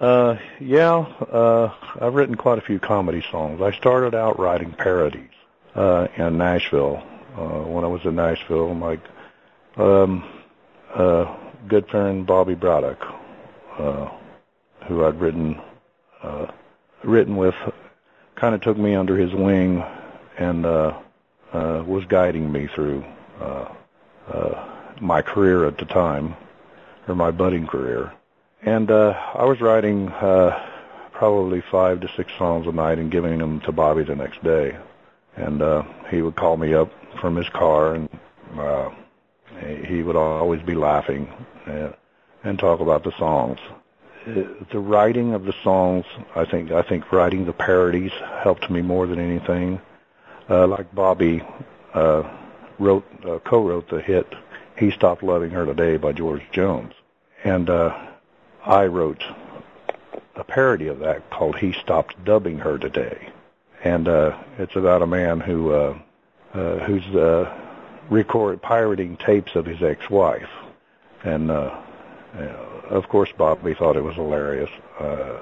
Uh, 0.03 0.38
yeah, 0.60 0.95
uh, 1.31 1.74
I've 2.01 2.13
written 2.13 2.36
quite 2.36 2.57
a 2.57 2.62
few 2.62 2.77
comedy 2.77 3.24
songs. 3.31 3.62
I 3.62 3.72
started 3.72 4.13
out 4.13 4.38
writing 4.38 4.74
parodies 4.74 5.31
uh, 5.75 6.10
in 6.17 6.38
Nashville. 6.38 7.01
Uh, 7.38 7.62
when 7.69 7.86
I 7.86 7.88
was 7.88 8.03
in 8.03 8.15
Nashville, 8.15 8.74
my 8.75 9.00
um, 9.77 10.29
uh, 10.93 11.33
good 11.69 11.88
friend 11.88 12.27
Bobby 12.27 12.53
Braddock, 12.53 13.01
uh, 13.79 14.10
who 14.89 15.05
I'd 15.05 15.17
written 15.22 15.62
uh, 16.22 16.48
written 17.05 17.38
with, 17.38 17.55
kind 18.36 18.53
of 18.53 18.60
took 18.60 18.77
me 18.77 18.95
under 18.95 19.17
his 19.17 19.33
wing 19.33 19.86
and 20.38 20.65
uh, 20.65 21.00
uh, 21.53 21.81
was 21.88 22.03
guiding 22.10 22.51
me 22.51 22.67
through 22.75 23.05
uh, 23.39 23.74
uh, 24.27 24.69
my 25.00 25.22
career 25.22 25.65
at 25.65 25.77
the 25.77 25.86
time, 25.86 26.36
or 27.07 27.15
my 27.15 27.31
budding 27.31 27.67
career. 27.67 28.12
And 28.65 28.89
uh, 28.89 29.12
I 29.36 29.43
was 29.43 29.60
writing 29.60 30.08
uh, 30.08 30.58
probably 31.12 31.62
five 31.70 32.00
to 32.01 32.10
six 32.15 32.32
songs 32.38 32.65
a 32.65 32.72
night 32.72 32.98
and 32.98 33.12
giving 33.12 33.38
them 33.38 33.60
to 33.62 33.72
Bobby 33.72 34.03
the 34.03 34.15
next 34.15 34.43
day. 34.43 34.77
And 35.36 35.62
uh, 35.62 35.84
he 36.10 36.22
would 36.22 36.36
call 36.36 36.55
me 36.58 36.74
up 36.74 36.91
from 37.20 37.36
his 37.36 37.50
car, 37.50 37.96
and 37.96 38.10
uh, 38.58 38.89
he 39.86 40.01
would 40.01 40.15
always 40.15 40.62
be 40.62 40.75
laughing 40.75 41.27
and, 41.65 41.93
and 42.43 42.60
talk 42.60 42.79
about 42.79 43.03
the 43.03 43.12
songs. 43.17 43.60
Uh, 44.25 44.43
the 44.72 44.79
writing 44.79 45.34
of 45.34 45.43
the 45.43 45.53
songs, 45.63 46.05
I 46.36 46.46
think, 46.46 46.72
I 46.72 46.84
think 46.84 47.12
writing 47.12 47.46
the 47.46 47.53
parodies 47.53 48.12
helped 48.43 48.70
me 48.70 48.82
more 48.82 49.08
than 49.08 49.20
anything 49.20 49.82
uh, 50.50 50.67
like 50.67 50.93
Bobby 50.96 51.41
uh, 51.93 52.24
wrote, 52.79 53.05
uh, 53.25 53.39
co-wrote 53.39 53.89
the 53.89 54.01
hit 54.01 54.27
"He 54.77 54.91
Stopped 54.91 55.24
Loving 55.24 55.51
Her 55.51 55.65
Today" 55.65 55.98
by 55.98 56.13
George 56.13 56.43
Jones, 56.51 56.93
and 57.43 57.70
uh, 57.70 58.12
I 58.65 58.86
wrote 58.86 59.24
a 60.36 60.43
parody 60.43 60.88
of 60.88 61.00
that 61.00 61.29
called 61.29 61.58
"He 61.58 61.74
Stopped 61.74 62.24
Dubbing 62.24 62.60
Her 62.60 62.77
Today," 62.77 63.29
and 63.84 64.08
uh, 64.08 64.38
it's 64.58 64.75
about 64.75 65.01
a 65.01 65.08
man 65.08 65.39
who 65.39 65.74
uh, 65.74 66.00
uh, 66.53 66.79
who's 66.79 67.05
uh, 67.15 67.53
record 68.10 68.62
pirating 68.62 69.17
tapes 69.17 69.55
of 69.55 69.65
his 69.65 69.82
ex-wife, 69.82 70.50
and 71.24 71.51
uh, 71.51 71.82
uh, 72.36 72.41
of 72.89 73.08
course 73.10 73.29
Bobby 73.38 73.74
thought 73.74 73.96
it 73.96 74.03
was 74.03 74.15
hilarious. 74.15 74.70
Uh, 75.00 75.39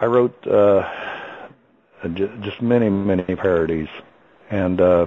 I 0.00 0.06
wrote. 0.06 0.46
Uh, 0.46 0.88
just 2.40 2.60
many, 2.60 2.88
many 2.88 3.36
parodies. 3.36 3.88
And 4.50 4.80
uh, 4.80 5.06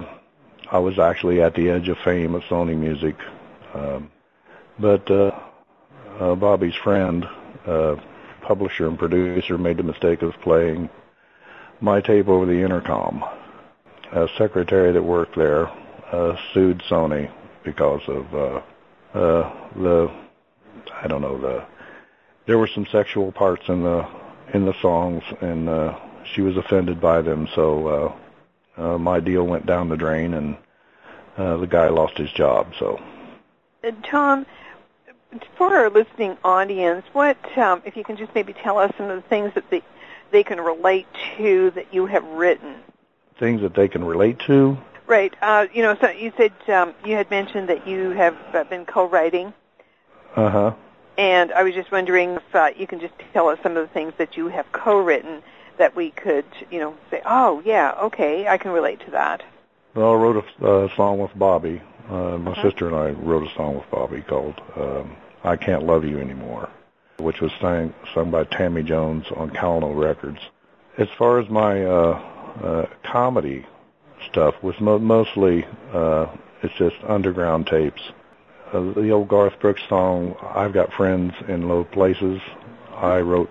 I 0.70 0.78
was 0.78 0.98
actually 0.98 1.42
at 1.42 1.54
the 1.54 1.70
edge 1.70 1.88
of 1.88 1.98
fame 1.98 2.34
at 2.34 2.42
Sony 2.42 2.76
Music. 2.76 3.16
Um, 3.74 4.10
but 4.78 5.10
uh, 5.10 5.38
uh, 6.18 6.34
Bobby's 6.34 6.74
friend, 6.82 7.24
uh, 7.66 7.96
publisher 8.42 8.88
and 8.88 8.98
producer, 8.98 9.58
made 9.58 9.76
the 9.76 9.82
mistake 9.82 10.22
of 10.22 10.32
playing 10.42 10.88
my 11.80 12.00
tape 12.00 12.28
over 12.28 12.46
the 12.46 12.62
intercom. 12.62 13.24
A 14.12 14.28
secretary 14.38 14.92
that 14.92 15.02
worked 15.02 15.36
there 15.36 15.68
uh, 16.12 16.36
sued 16.52 16.82
Sony 16.88 17.30
because 17.64 18.02
of 18.08 18.34
uh, 18.34 18.62
uh, 19.18 19.68
the, 19.76 20.10
I 20.94 21.08
don't 21.08 21.22
know, 21.22 21.40
the, 21.40 21.64
there 22.46 22.58
were 22.58 22.68
some 22.72 22.86
sexual 22.92 23.32
parts 23.32 23.64
in 23.68 23.82
the 23.82 24.06
in 24.54 24.64
the 24.64 24.74
songs, 24.80 25.22
and 25.40 25.68
uh, 25.68 25.98
she 26.34 26.40
was 26.40 26.56
offended 26.56 27.00
by 27.00 27.20
them, 27.22 27.48
so 27.54 27.88
uh, 27.88 28.80
uh, 28.80 28.98
my 28.98 29.20
deal 29.20 29.44
went 29.44 29.66
down 29.66 29.88
the 29.88 29.96
drain, 29.96 30.34
and 30.34 30.56
uh, 31.36 31.56
the 31.56 31.66
guy 31.66 31.88
lost 31.88 32.16
his 32.16 32.30
job. 32.32 32.72
So, 32.78 33.00
uh, 33.82 33.90
Tom, 34.08 34.46
for 35.56 35.74
our 35.74 35.90
listening 35.90 36.36
audience, 36.44 37.04
what 37.12 37.36
um, 37.58 37.82
if 37.84 37.96
you 37.96 38.04
can 38.04 38.16
just 38.16 38.34
maybe 38.34 38.52
tell 38.52 38.78
us 38.78 38.92
some 38.96 39.10
of 39.10 39.22
the 39.22 39.28
things 39.28 39.52
that 39.54 39.68
they 39.70 39.82
they 40.30 40.42
can 40.42 40.60
relate 40.60 41.06
to 41.36 41.70
that 41.72 41.92
you 41.92 42.06
have 42.06 42.24
written? 42.24 42.76
Things 43.38 43.60
that 43.60 43.74
they 43.74 43.88
can 43.88 44.04
relate 44.04 44.38
to. 44.40 44.76
Right. 45.06 45.32
Uh, 45.40 45.66
you 45.72 45.82
know, 45.82 45.96
so 46.00 46.10
you 46.10 46.32
said 46.36 46.52
um, 46.68 46.94
you 47.04 47.14
had 47.14 47.30
mentioned 47.30 47.68
that 47.68 47.86
you 47.86 48.10
have 48.10 48.36
uh, 48.54 48.64
been 48.64 48.84
co-writing. 48.84 49.52
Uh 50.34 50.50
huh. 50.50 50.74
And 51.18 51.52
I 51.52 51.62
was 51.62 51.74
just 51.74 51.90
wondering 51.90 52.34
if 52.34 52.54
uh, 52.54 52.70
you 52.76 52.86
can 52.86 53.00
just 53.00 53.14
tell 53.32 53.48
us 53.48 53.58
some 53.62 53.76
of 53.76 53.86
the 53.86 53.92
things 53.92 54.12
that 54.18 54.36
you 54.36 54.48
have 54.48 54.70
co-written 54.72 55.42
that 55.78 55.94
we 55.94 56.10
could, 56.10 56.44
you 56.70 56.78
know, 56.78 56.96
say, 57.10 57.22
oh 57.24 57.62
yeah, 57.64 57.94
okay, 58.02 58.48
I 58.48 58.58
can 58.58 58.72
relate 58.72 59.00
to 59.00 59.10
that. 59.12 59.42
Well, 59.94 60.12
I 60.12 60.14
wrote 60.14 60.44
a 60.60 60.66
uh, 60.66 60.96
song 60.96 61.18
with 61.18 61.36
Bobby. 61.38 61.80
Uh, 62.08 62.38
my 62.38 62.52
uh-huh. 62.52 62.62
sister 62.62 62.86
and 62.86 62.94
I 62.94 63.10
wrote 63.10 63.48
a 63.48 63.54
song 63.54 63.76
with 63.76 63.90
Bobby 63.90 64.22
called 64.22 64.60
um, 64.76 65.16
"I 65.42 65.56
Can't 65.56 65.84
Love 65.84 66.04
You 66.04 66.20
Anymore," 66.20 66.68
which 67.18 67.40
was 67.40 67.50
sang, 67.60 67.92
sung 68.14 68.30
by 68.30 68.44
Tammy 68.44 68.84
Jones 68.84 69.26
on 69.34 69.50
Calno 69.50 69.92
Records. 69.92 70.38
As 70.98 71.08
far 71.18 71.40
as 71.40 71.48
my 71.48 71.84
uh, 71.84 72.22
uh, 72.62 72.86
comedy 73.02 73.66
stuff, 74.30 74.54
was 74.62 74.80
mo- 74.80 75.00
mostly 75.00 75.66
uh, 75.92 76.26
it's 76.62 76.74
just 76.74 76.96
underground 77.06 77.66
tapes. 77.66 78.02
Uh, 78.72 78.92
the 78.92 79.10
old 79.10 79.28
Garth 79.28 79.58
Brooks 79.58 79.82
song 79.88 80.36
"I've 80.54 80.72
Got 80.72 80.92
Friends 80.92 81.34
in 81.48 81.68
Low 81.68 81.82
Places." 81.84 82.40
I 82.94 83.18
wrote 83.18 83.50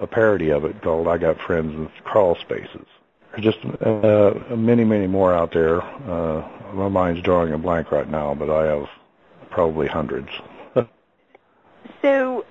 a 0.00 0.06
parody 0.06 0.48
of 0.50 0.64
it 0.64 0.80
called 0.80 1.08
"I 1.08 1.18
Got 1.18 1.38
Friends 1.40 1.74
in 1.74 1.90
Crawl 2.04 2.36
Spaces." 2.36 2.86
Just 3.38 3.58
uh, 3.64 4.32
many, 4.56 4.84
many 4.84 5.06
more 5.06 5.34
out 5.34 5.52
there. 5.52 5.82
Uh, 5.82 6.48
my 6.72 6.88
mind's 6.88 7.22
drawing 7.22 7.52
a 7.52 7.58
blank 7.58 7.92
right 7.92 8.08
now, 8.08 8.34
but 8.34 8.50
I 8.50 8.66
have 8.66 8.88
probably 9.50 9.86
hundreds. 9.86 10.28
so, 12.02 12.44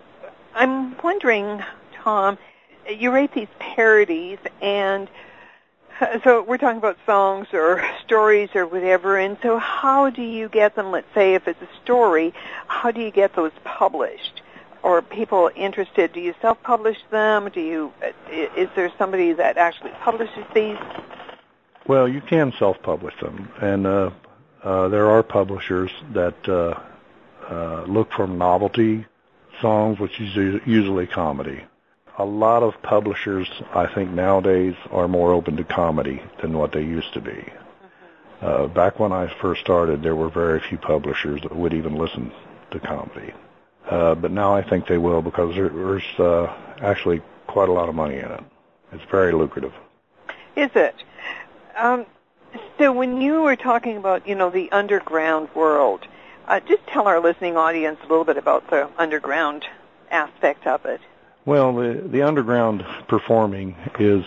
I'm 0.54 0.96
wondering, 1.02 1.64
Tom, 1.96 2.38
you 2.90 3.12
write 3.12 3.34
these 3.34 3.48
parodies, 3.60 4.38
and 4.62 5.10
so 6.24 6.44
we're 6.44 6.58
talking 6.58 6.78
about 6.78 6.98
songs 7.06 7.48
or 7.54 7.84
stories 8.04 8.50
or 8.54 8.66
whatever, 8.68 9.18
and 9.18 9.38
so 9.42 9.58
how 9.58 10.10
do 10.10 10.22
you 10.22 10.50
get 10.50 10.76
them, 10.76 10.92
let's 10.92 11.08
say 11.14 11.36
if 11.36 11.48
it's 11.48 11.62
a 11.62 11.70
story, 11.84 12.34
how 12.68 12.92
do 12.92 13.02
you 13.02 13.12
get 13.12 13.36
those 13.36 13.52
published? 13.64 14.42
Or 14.86 15.02
people 15.02 15.50
interested, 15.56 16.14
do 16.14 16.20
you 16.20 16.36
self-publish 16.44 16.98
them? 17.10 17.50
Do 17.52 17.60
you 17.60 17.92
is 18.32 18.70
there 18.76 18.92
somebody 19.00 19.34
that 19.34 19.58
actually 19.58 19.90
publishes 20.04 20.46
these? 20.54 20.78
Well, 21.88 22.08
you 22.08 22.22
can 22.22 22.54
self-publish 22.60 23.16
them, 23.20 23.50
and 23.62 23.88
uh, 23.88 24.12
uh, 24.64 24.88
there 24.90 25.10
are 25.10 25.24
publishers 25.24 25.90
that 26.14 26.38
uh, 26.48 26.80
uh, 27.52 27.86
look 27.88 28.12
for 28.14 28.28
novelty 28.28 29.08
songs, 29.60 30.00
which 30.00 30.22
is 30.22 30.62
usually 30.68 31.08
comedy. 31.08 31.64
A 32.20 32.26
lot 32.26 32.62
of 32.62 32.80
publishers, 32.84 33.50
I 33.74 33.92
think 33.94 34.12
nowadays, 34.12 34.76
are 34.92 35.08
more 35.08 35.34
open 35.34 35.58
to 35.58 35.64
comedy 35.64 36.22
than 36.42 36.58
what 36.58 36.72
they 36.72 36.82
used 36.82 37.12
to 37.14 37.22
be. 37.22 37.32
Mm-hmm. 37.32 38.46
Uh, 38.46 38.68
back 38.68 39.00
when 39.00 39.12
I 39.12 39.34
first 39.42 39.62
started, 39.62 40.04
there 40.04 40.16
were 40.16 40.30
very 40.30 40.62
few 40.70 40.78
publishers 40.78 41.42
that 41.42 41.56
would 41.56 41.74
even 41.74 41.96
listen 41.96 42.32
to 42.72 42.80
comedy. 42.80 43.34
Uh, 43.90 44.16
but 44.16 44.32
now 44.32 44.56
I 44.56 44.68
think 44.68 44.88
they 44.88 44.98
will 44.98 45.22
because 45.22 45.56
there, 45.56 45.70
there's 45.70 46.20
uh, 46.20 46.46
actually 46.82 47.22
quite 47.48 47.70
a 47.70 47.72
lot 47.72 47.90
of 47.90 47.96
money 47.96 48.16
in 48.16 48.26
it. 48.26 48.44
It's 48.92 49.04
very 49.12 49.32
lucrative. 49.32 49.74
Is 50.56 50.72
it? 50.76 50.96
Um, 51.78 52.06
so 52.78 52.92
when 52.92 53.22
you 53.22 53.42
were 53.42 53.56
talking 53.56 53.98
about, 53.98 54.28
you 54.28 54.36
know, 54.36 54.50
the 54.50 54.72
underground 54.72 55.50
world, 55.56 56.08
uh, 56.48 56.60
just 56.62 56.86
tell 56.88 57.08
our 57.08 57.20
listening 57.20 57.58
audience 57.58 58.00
a 58.04 58.08
little 58.08 58.26
bit 58.26 58.38
about 58.38 58.70
the 58.70 58.90
underground 58.98 59.66
aspect 60.12 60.66
of 60.68 60.86
it. 60.86 61.02
Well, 61.46 61.76
the 61.76 62.08
the 62.12 62.24
underground 62.24 62.84
performing 63.08 63.76
is 64.00 64.26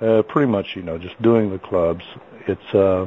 uh, 0.00 0.22
pretty 0.22 0.50
much, 0.50 0.76
you 0.76 0.82
know, 0.82 0.98
just 0.98 1.20
doing 1.20 1.50
the 1.50 1.58
clubs. 1.58 2.04
It's 2.46 2.74
uh, 2.74 3.06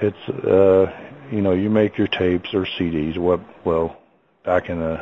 it's 0.00 0.28
uh, 0.28 0.90
you 1.30 1.42
know, 1.42 1.52
you 1.52 1.70
make 1.70 1.98
your 1.98 2.08
tapes 2.08 2.54
or 2.54 2.66
CDs. 2.78 3.18
What 3.18 3.40
well, 3.64 3.96
back 4.44 4.68
in 4.68 4.78
the 4.78 4.94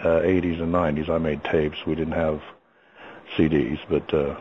uh, 0.00 0.20
80s 0.22 0.60
and 0.60 0.72
90s, 0.72 1.08
I 1.08 1.18
made 1.18 1.42
tapes. 1.44 1.78
We 1.86 1.94
didn't 1.94 2.14
have 2.14 2.40
CDs, 3.36 3.78
but 3.88 4.12
uh, 4.14 4.36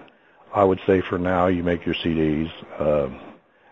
I 0.53 0.63
would 0.63 0.79
say 0.85 1.01
for 1.01 1.17
now, 1.17 1.47
you 1.47 1.63
make 1.63 1.85
your 1.85 1.95
CDs 1.95 2.51
uh, 2.79 3.09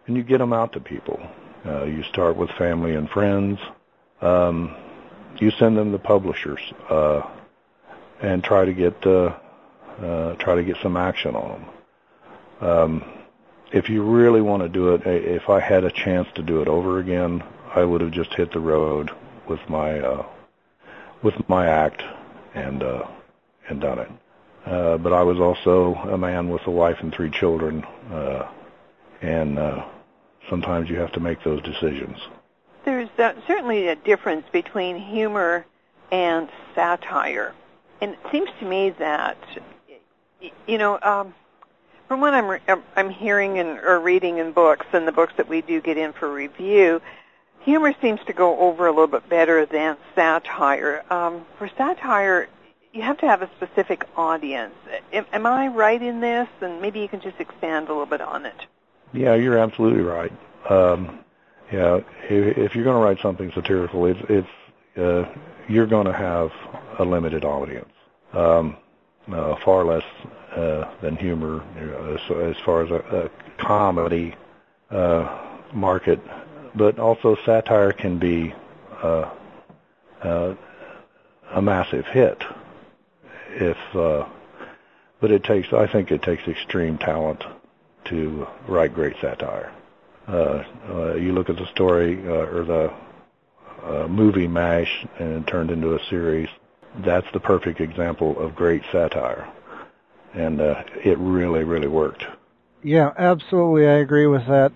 and 0.07 0.15
you 0.15 0.23
get 0.23 0.39
them 0.39 0.53
out 0.53 0.73
to 0.73 0.79
people. 0.79 1.19
Uh, 1.65 1.83
you 1.83 2.03
start 2.03 2.35
with 2.35 2.49
family 2.51 2.95
and 2.95 3.09
friends. 3.09 3.59
Um, 4.21 4.75
you 5.39 5.51
send 5.51 5.77
them 5.77 5.91
to 5.91 5.99
publishers 5.99 6.59
uh, 6.89 7.21
and 8.21 8.43
try 8.43 8.65
to 8.65 8.73
get 8.73 9.05
uh, 9.05 9.37
uh, 10.01 10.35
try 10.35 10.55
to 10.55 10.63
get 10.63 10.77
some 10.81 10.97
action 10.97 11.35
on 11.35 11.49
them. 11.49 12.69
Um, 12.69 13.03
if 13.71 13.89
you 13.89 14.03
really 14.03 14.41
want 14.41 14.63
to 14.63 14.69
do 14.69 14.93
it, 14.93 15.01
if 15.05 15.49
I 15.49 15.59
had 15.59 15.83
a 15.83 15.91
chance 15.91 16.27
to 16.35 16.43
do 16.43 16.61
it 16.61 16.67
over 16.67 16.99
again, 16.99 17.43
I 17.73 17.83
would 17.83 18.01
have 18.01 18.11
just 18.11 18.33
hit 18.33 18.51
the 18.51 18.59
road 18.59 19.11
with 19.47 19.59
my 19.69 19.99
uh, 19.99 20.25
with 21.23 21.35
my 21.47 21.67
act 21.67 22.01
and 22.53 22.83
uh, 22.83 23.03
and 23.69 23.81
done 23.81 23.99
it. 23.99 24.11
Uh, 24.65 24.97
but 24.97 25.13
I 25.13 25.23
was 25.23 25.39
also 25.39 25.95
a 26.11 26.17
man 26.17 26.49
with 26.49 26.61
a 26.67 26.71
wife 26.71 26.97
and 27.01 27.13
three 27.13 27.31
children, 27.31 27.83
uh, 28.11 28.47
and 29.21 29.57
uh, 29.57 29.85
sometimes 30.49 30.89
you 30.89 30.99
have 30.99 31.11
to 31.13 31.19
make 31.19 31.43
those 31.43 31.61
decisions. 31.63 32.17
There's 32.85 33.09
uh, 33.17 33.33
certainly 33.47 33.87
a 33.87 33.95
difference 33.95 34.45
between 34.51 34.97
humor 34.97 35.65
and 36.11 36.49
satire. 36.75 37.53
And 38.01 38.11
it 38.11 38.19
seems 38.31 38.49
to 38.59 38.65
me 38.65 38.89
that, 38.99 39.37
you 40.67 40.77
know, 40.77 40.99
um, 41.01 41.33
from 42.07 42.19
what 42.19 42.33
I'm, 42.33 42.47
re- 42.47 42.83
I'm 42.95 43.09
hearing 43.09 43.59
and, 43.59 43.79
or 43.79 43.99
reading 43.99 44.39
in 44.39 44.51
books 44.51 44.85
and 44.93 45.07
the 45.07 45.11
books 45.11 45.33
that 45.37 45.47
we 45.47 45.61
do 45.61 45.79
get 45.81 45.97
in 45.97 46.11
for 46.13 46.31
review, 46.31 47.01
humor 47.63 47.93
seems 48.01 48.19
to 48.25 48.33
go 48.33 48.59
over 48.59 48.87
a 48.87 48.91
little 48.91 49.07
bit 49.07 49.27
better 49.29 49.65
than 49.65 49.97
satire. 50.15 51.03
Um, 51.09 51.45
for 51.57 51.69
satire, 51.77 52.47
you 52.93 53.01
have 53.01 53.17
to 53.19 53.27
have 53.27 53.41
a 53.41 53.49
specific 53.55 54.05
audience. 54.17 54.75
Am, 55.13 55.25
am 55.31 55.45
I 55.45 55.67
right 55.67 56.01
in 56.01 56.19
this? 56.19 56.47
And 56.61 56.81
maybe 56.81 56.99
you 56.99 57.07
can 57.07 57.21
just 57.21 57.39
expand 57.39 57.87
a 57.87 57.91
little 57.91 58.05
bit 58.05 58.21
on 58.21 58.45
it. 58.45 58.65
Yeah, 59.13 59.35
you're 59.35 59.57
absolutely 59.57 60.01
right. 60.01 60.31
Um, 60.69 61.19
yeah, 61.71 62.01
if, 62.29 62.57
if 62.57 62.75
you're 62.75 62.83
going 62.83 62.97
to 62.97 63.03
write 63.03 63.19
something 63.21 63.51
satirical, 63.53 64.05
it's, 64.05 64.19
it's 64.29 64.47
uh, 64.97 65.25
you're 65.69 65.87
going 65.87 66.05
to 66.05 66.13
have 66.13 66.51
a 66.99 67.05
limited 67.05 67.45
audience, 67.45 67.91
um, 68.33 68.75
uh, 69.31 69.55
far 69.63 69.85
less 69.85 70.03
uh, 70.55 70.93
than 71.01 71.15
humor 71.15 71.61
uh, 71.77 72.13
as, 72.13 72.55
as 72.55 72.61
far 72.65 72.83
as 72.83 72.91
a, 72.91 73.29
a 73.29 73.63
comedy 73.63 74.35
uh, 74.89 75.47
market. 75.73 76.19
But 76.75 76.99
also 76.99 77.35
satire 77.45 77.91
can 77.91 78.17
be 78.17 78.53
uh, 79.03 79.29
uh, 80.23 80.55
a 81.51 81.61
massive 81.61 82.05
hit 82.05 82.41
if 83.49 83.77
uh, 83.95 84.27
but 85.19 85.31
it 85.31 85.43
takes 85.43 85.73
I 85.73 85.87
think 85.87 86.11
it 86.11 86.21
takes 86.21 86.47
extreme 86.47 86.97
talent 86.97 87.43
to 88.05 88.47
write 88.67 88.93
great 88.93 89.15
satire. 89.21 89.73
Uh, 90.27 90.63
uh, 90.89 91.13
you 91.15 91.33
look 91.33 91.49
at 91.49 91.57
the 91.57 91.65
story 91.67 92.25
uh, 92.25 92.45
or 92.45 92.63
the 92.63 94.07
movie 94.07 94.47
MASH 94.47 95.05
and 95.19 95.43
it 95.43 95.47
turned 95.47 95.71
into 95.71 95.95
a 95.95 95.99
series. 96.09 96.49
That's 97.05 97.27
the 97.33 97.39
perfect 97.39 97.79
example 97.79 98.39
of 98.39 98.55
great 98.55 98.83
satire, 98.91 99.51
and 100.33 100.59
it 100.59 101.17
really 101.17 101.63
really 101.63 101.87
worked. 101.87 102.23
Yeah, 102.83 103.11
absolutely, 103.17 103.87
I 103.87 103.97
agree 103.97 104.27
with 104.27 104.45
that. 104.47 104.71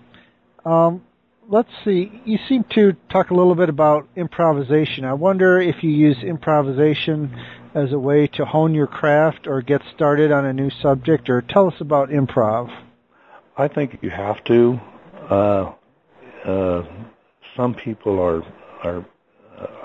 Um, 0.64 1.02
let's 1.48 1.70
see. 1.84 2.20
You 2.24 2.38
seem 2.48 2.64
to 2.74 2.94
talk 3.10 3.30
a 3.30 3.34
little 3.34 3.54
bit 3.54 3.68
about 3.68 4.08
improvisation. 4.16 5.04
I 5.04 5.14
wonder 5.14 5.60
if 5.60 5.82
you 5.82 5.90
use 5.90 6.18
improvisation 6.22 7.36
as 7.74 7.92
a 7.92 7.98
way 7.98 8.26
to 8.26 8.44
hone 8.44 8.74
your 8.74 8.86
craft 8.86 9.46
or 9.46 9.62
get 9.62 9.82
started 9.94 10.32
on 10.32 10.44
a 10.46 10.52
new 10.52 10.70
subject, 10.70 11.28
or 11.28 11.42
tell 11.42 11.68
us 11.68 11.80
about 11.80 12.08
improv. 12.08 12.74
I 13.56 13.68
think 13.68 13.98
you 14.02 14.10
have 14.10 14.42
to. 14.44 14.80
Uh, 15.30 15.72
uh, 16.44 16.82
some 17.56 17.74
people 17.74 18.20
are 18.20 18.42
are. 18.82 19.04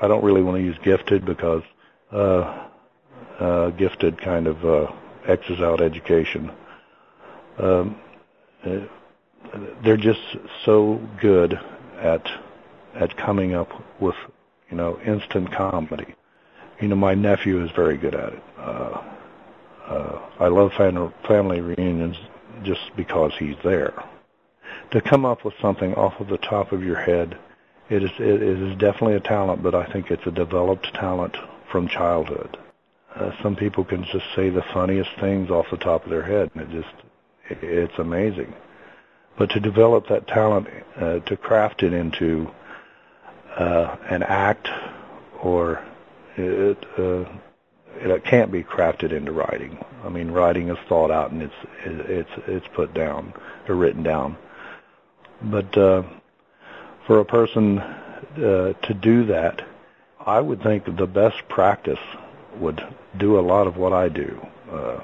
I 0.01 0.07
don't 0.07 0.23
really 0.23 0.41
want 0.41 0.57
to 0.57 0.63
use 0.63 0.77
gifted 0.83 1.25
because 1.25 1.63
uh, 2.11 2.67
uh, 3.39 3.69
gifted 3.71 4.21
kind 4.21 4.47
of 4.47 4.65
uh, 4.65 4.91
X's 5.27 5.59
out 5.61 5.81
education. 5.81 6.51
Um, 7.57 7.97
uh, 8.65 8.79
they're 9.83 9.97
just 9.97 10.21
so 10.65 10.99
good 11.19 11.59
at 11.99 12.25
at 12.95 13.15
coming 13.17 13.53
up 13.53 13.69
with 13.99 14.15
you 14.69 14.77
know 14.77 14.99
instant 15.05 15.51
comedy 15.53 16.15
you 16.81 16.87
know, 16.87 16.95
my 16.95 17.13
nephew 17.13 17.63
is 17.63 17.71
very 17.75 17.97
good 17.97 18.15
at 18.15 18.33
it. 18.33 18.43
Uh, 18.57 19.01
uh, 19.87 20.29
I 20.39 20.47
love 20.47 20.71
fam- 20.75 21.13
family 21.27 21.61
reunions 21.61 22.17
just 22.63 22.81
because 22.97 23.31
he's 23.37 23.55
there. 23.63 23.93
To 24.91 25.01
come 25.01 25.23
up 25.25 25.45
with 25.45 25.53
something 25.61 25.93
off 25.93 26.19
of 26.19 26.27
the 26.27 26.37
top 26.37 26.71
of 26.71 26.83
your 26.83 26.99
head, 26.99 27.37
it 27.89 28.03
is 28.03 28.11
it 28.19 28.41
is 28.41 28.77
definitely 28.77 29.15
a 29.15 29.19
talent, 29.19 29.61
but 29.61 29.75
I 29.75 29.85
think 29.91 30.09
it's 30.11 30.25
a 30.25 30.31
developed 30.31 30.93
talent 30.93 31.35
from 31.71 31.87
childhood. 31.87 32.57
Uh, 33.15 33.31
some 33.43 33.55
people 33.55 33.83
can 33.83 34.03
just 34.05 34.25
say 34.35 34.49
the 34.49 34.63
funniest 34.73 35.09
things 35.19 35.49
off 35.49 35.65
the 35.69 35.77
top 35.77 36.03
of 36.05 36.09
their 36.09 36.23
head, 36.23 36.49
and 36.55 36.63
it 36.63 36.81
just 36.81 36.95
it, 37.49 37.63
it's 37.63 37.99
amazing. 37.99 38.53
But 39.41 39.49
to 39.53 39.59
develop 39.59 40.07
that 40.09 40.27
talent, 40.27 40.67
uh, 40.95 41.17
to 41.21 41.35
craft 41.35 41.81
it 41.81 41.93
into 41.93 42.51
uh, 43.57 43.95
an 44.07 44.21
act 44.21 44.69
or 45.41 45.83
it 46.37 46.77
uh, 46.95 47.25
it 47.95 48.23
can't 48.23 48.51
be 48.51 48.61
crafted 48.61 49.11
into 49.11 49.31
writing. 49.31 49.83
I 50.03 50.09
mean, 50.09 50.29
writing 50.29 50.69
is 50.69 50.77
thought 50.87 51.09
out 51.09 51.31
and 51.31 51.41
it's 51.41 51.55
it's 51.83 52.29
it's 52.45 52.67
put 52.75 52.93
down 52.93 53.33
or 53.67 53.73
written 53.73 54.03
down. 54.03 54.37
But 55.41 55.75
uh, 55.75 56.03
for 57.07 57.17
a 57.17 57.25
person 57.25 57.79
uh, 57.79 58.73
to 58.73 58.93
do 58.93 59.25
that, 59.25 59.67
I 60.23 60.39
would 60.39 60.61
think 60.61 60.85
the 60.85 61.07
best 61.07 61.37
practice 61.49 61.97
would 62.59 62.79
do 63.17 63.39
a 63.39 63.41
lot 63.41 63.65
of 63.65 63.75
what 63.75 63.91
I 63.91 64.07
do. 64.07 64.39
Uh, 64.71 64.99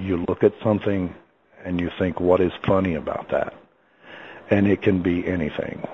you 0.00 0.24
look 0.26 0.42
at 0.42 0.54
something 0.64 1.14
and 1.64 1.80
you 1.80 1.90
think, 1.98 2.20
what 2.20 2.40
is 2.40 2.52
funny 2.66 2.94
about 2.94 3.30
that? 3.30 3.54
And 4.50 4.66
it 4.66 4.82
can 4.82 5.02
be 5.02 5.26
anything, 5.26 5.86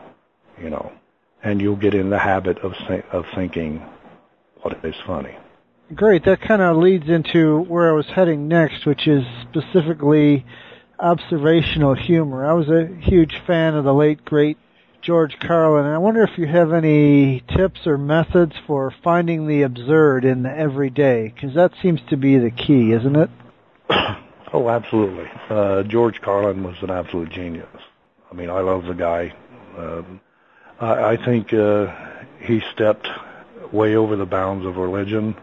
you 0.60 0.70
know. 0.70 0.92
And 1.42 1.60
you'll 1.60 1.76
get 1.76 1.94
in 1.94 2.10
the 2.10 2.18
habit 2.18 2.58
of 2.58 2.74
of 3.12 3.26
thinking, 3.34 3.84
what 4.62 4.84
is 4.84 4.96
funny. 5.06 5.36
Great. 5.94 6.24
That 6.24 6.40
kind 6.40 6.60
of 6.60 6.76
leads 6.76 7.08
into 7.08 7.60
where 7.60 7.88
I 7.88 7.92
was 7.92 8.06
heading 8.06 8.48
next, 8.48 8.84
which 8.84 9.06
is 9.06 9.24
specifically 9.42 10.44
observational 10.98 11.94
humor. 11.94 12.44
I 12.44 12.52
was 12.52 12.68
a 12.68 12.86
huge 13.00 13.40
fan 13.46 13.74
of 13.74 13.84
the 13.84 13.94
late 13.94 14.24
great 14.24 14.58
George 15.00 15.38
Carlin, 15.38 15.86
and 15.86 15.94
I 15.94 15.98
wonder 15.98 16.22
if 16.22 16.36
you 16.36 16.46
have 16.46 16.72
any 16.72 17.42
tips 17.56 17.86
or 17.86 17.96
methods 17.96 18.54
for 18.66 18.92
finding 19.02 19.46
the 19.46 19.62
absurd 19.62 20.24
in 20.24 20.42
the 20.42 20.50
everyday, 20.50 21.28
because 21.28 21.54
that 21.54 21.72
seems 21.80 22.00
to 22.10 22.16
be 22.16 22.36
the 22.36 22.50
key, 22.50 22.92
isn't 22.92 23.16
it? 23.16 23.30
oh, 24.52 24.68
absolutely. 24.68 25.28
Uh, 25.48 25.82
George 25.84 26.20
Carlin 26.20 26.62
was 26.62 26.76
an 26.82 26.90
absolute 26.90 27.30
genius. 27.30 27.66
I 28.30 28.34
mean, 28.34 28.50
I 28.50 28.60
love 28.60 28.84
the 28.84 28.94
guy. 28.94 29.34
Um, 29.76 30.20
I, 30.80 31.12
I 31.12 31.24
think 31.24 31.52
uh, 31.52 31.94
he 32.40 32.60
stepped 32.72 33.08
way 33.72 33.96
over 33.96 34.16
the 34.16 34.26
bounds 34.26 34.66
of 34.66 34.76
religion, 34.76 35.36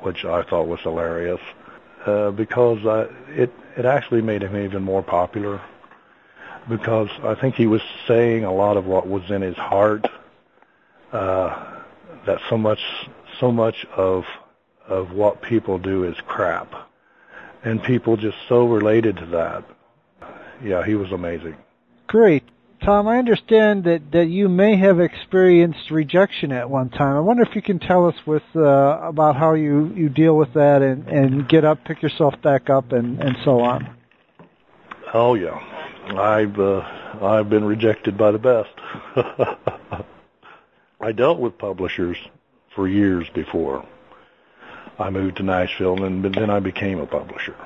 which 0.00 0.24
I 0.24 0.42
thought 0.42 0.68
was 0.68 0.80
hilarious, 0.80 1.40
uh, 2.06 2.30
because 2.30 2.78
I, 2.86 3.06
it 3.30 3.52
it 3.76 3.84
actually 3.84 4.22
made 4.22 4.42
him 4.42 4.56
even 4.56 4.82
more 4.82 5.02
popular. 5.02 5.60
Because 6.68 7.08
I 7.22 7.34
think 7.34 7.54
he 7.54 7.66
was 7.66 7.80
saying 8.06 8.44
a 8.44 8.52
lot 8.52 8.76
of 8.76 8.84
what 8.84 9.06
was 9.06 9.30
in 9.30 9.40
his 9.40 9.56
heart. 9.56 10.06
Uh, 11.12 11.78
that 12.26 12.38
so 12.50 12.58
much 12.58 12.80
so 13.40 13.50
much 13.50 13.86
of 13.96 14.24
of 14.86 15.12
what 15.12 15.42
people 15.42 15.78
do 15.78 16.04
is 16.04 16.16
crap, 16.26 16.72
and 17.64 17.82
people 17.82 18.16
just 18.16 18.36
so 18.48 18.66
related 18.66 19.16
to 19.16 19.26
that. 19.26 19.64
Yeah, 20.62 20.84
he 20.84 20.94
was 20.94 21.12
amazing. 21.12 21.56
Great. 22.06 22.44
Tom, 22.84 23.08
I 23.08 23.18
understand 23.18 23.84
that, 23.84 24.12
that 24.12 24.26
you 24.26 24.48
may 24.48 24.76
have 24.76 25.00
experienced 25.00 25.90
rejection 25.90 26.52
at 26.52 26.70
one 26.70 26.90
time. 26.90 27.16
I 27.16 27.20
wonder 27.20 27.42
if 27.42 27.56
you 27.56 27.62
can 27.62 27.80
tell 27.80 28.06
us 28.06 28.14
with 28.24 28.44
uh, 28.54 29.00
about 29.02 29.36
how 29.36 29.54
you, 29.54 29.92
you 29.96 30.08
deal 30.08 30.36
with 30.36 30.54
that 30.54 30.80
and, 30.82 31.08
and 31.08 31.48
get 31.48 31.64
up, 31.64 31.84
pick 31.84 32.02
yourself 32.02 32.40
back 32.40 32.70
up, 32.70 32.92
and, 32.92 33.20
and 33.20 33.36
so 33.44 33.60
on. 33.60 33.96
Oh 35.12 35.34
yeah, 35.34 35.58
I've 36.16 36.58
uh, 36.58 36.80
I've 37.20 37.48
been 37.48 37.64
rejected 37.64 38.16
by 38.16 38.30
the 38.30 38.38
best. 38.38 38.70
I 41.00 41.12
dealt 41.12 41.40
with 41.40 41.58
publishers 41.58 42.18
for 42.74 42.86
years 42.86 43.28
before 43.34 43.84
I 44.98 45.10
moved 45.10 45.36
to 45.36 45.42
Nashville, 45.42 46.02
and 46.04 46.24
then 46.24 46.50
I 46.50 46.58
became 46.60 46.98
a 46.98 47.06
publisher. 47.06 47.56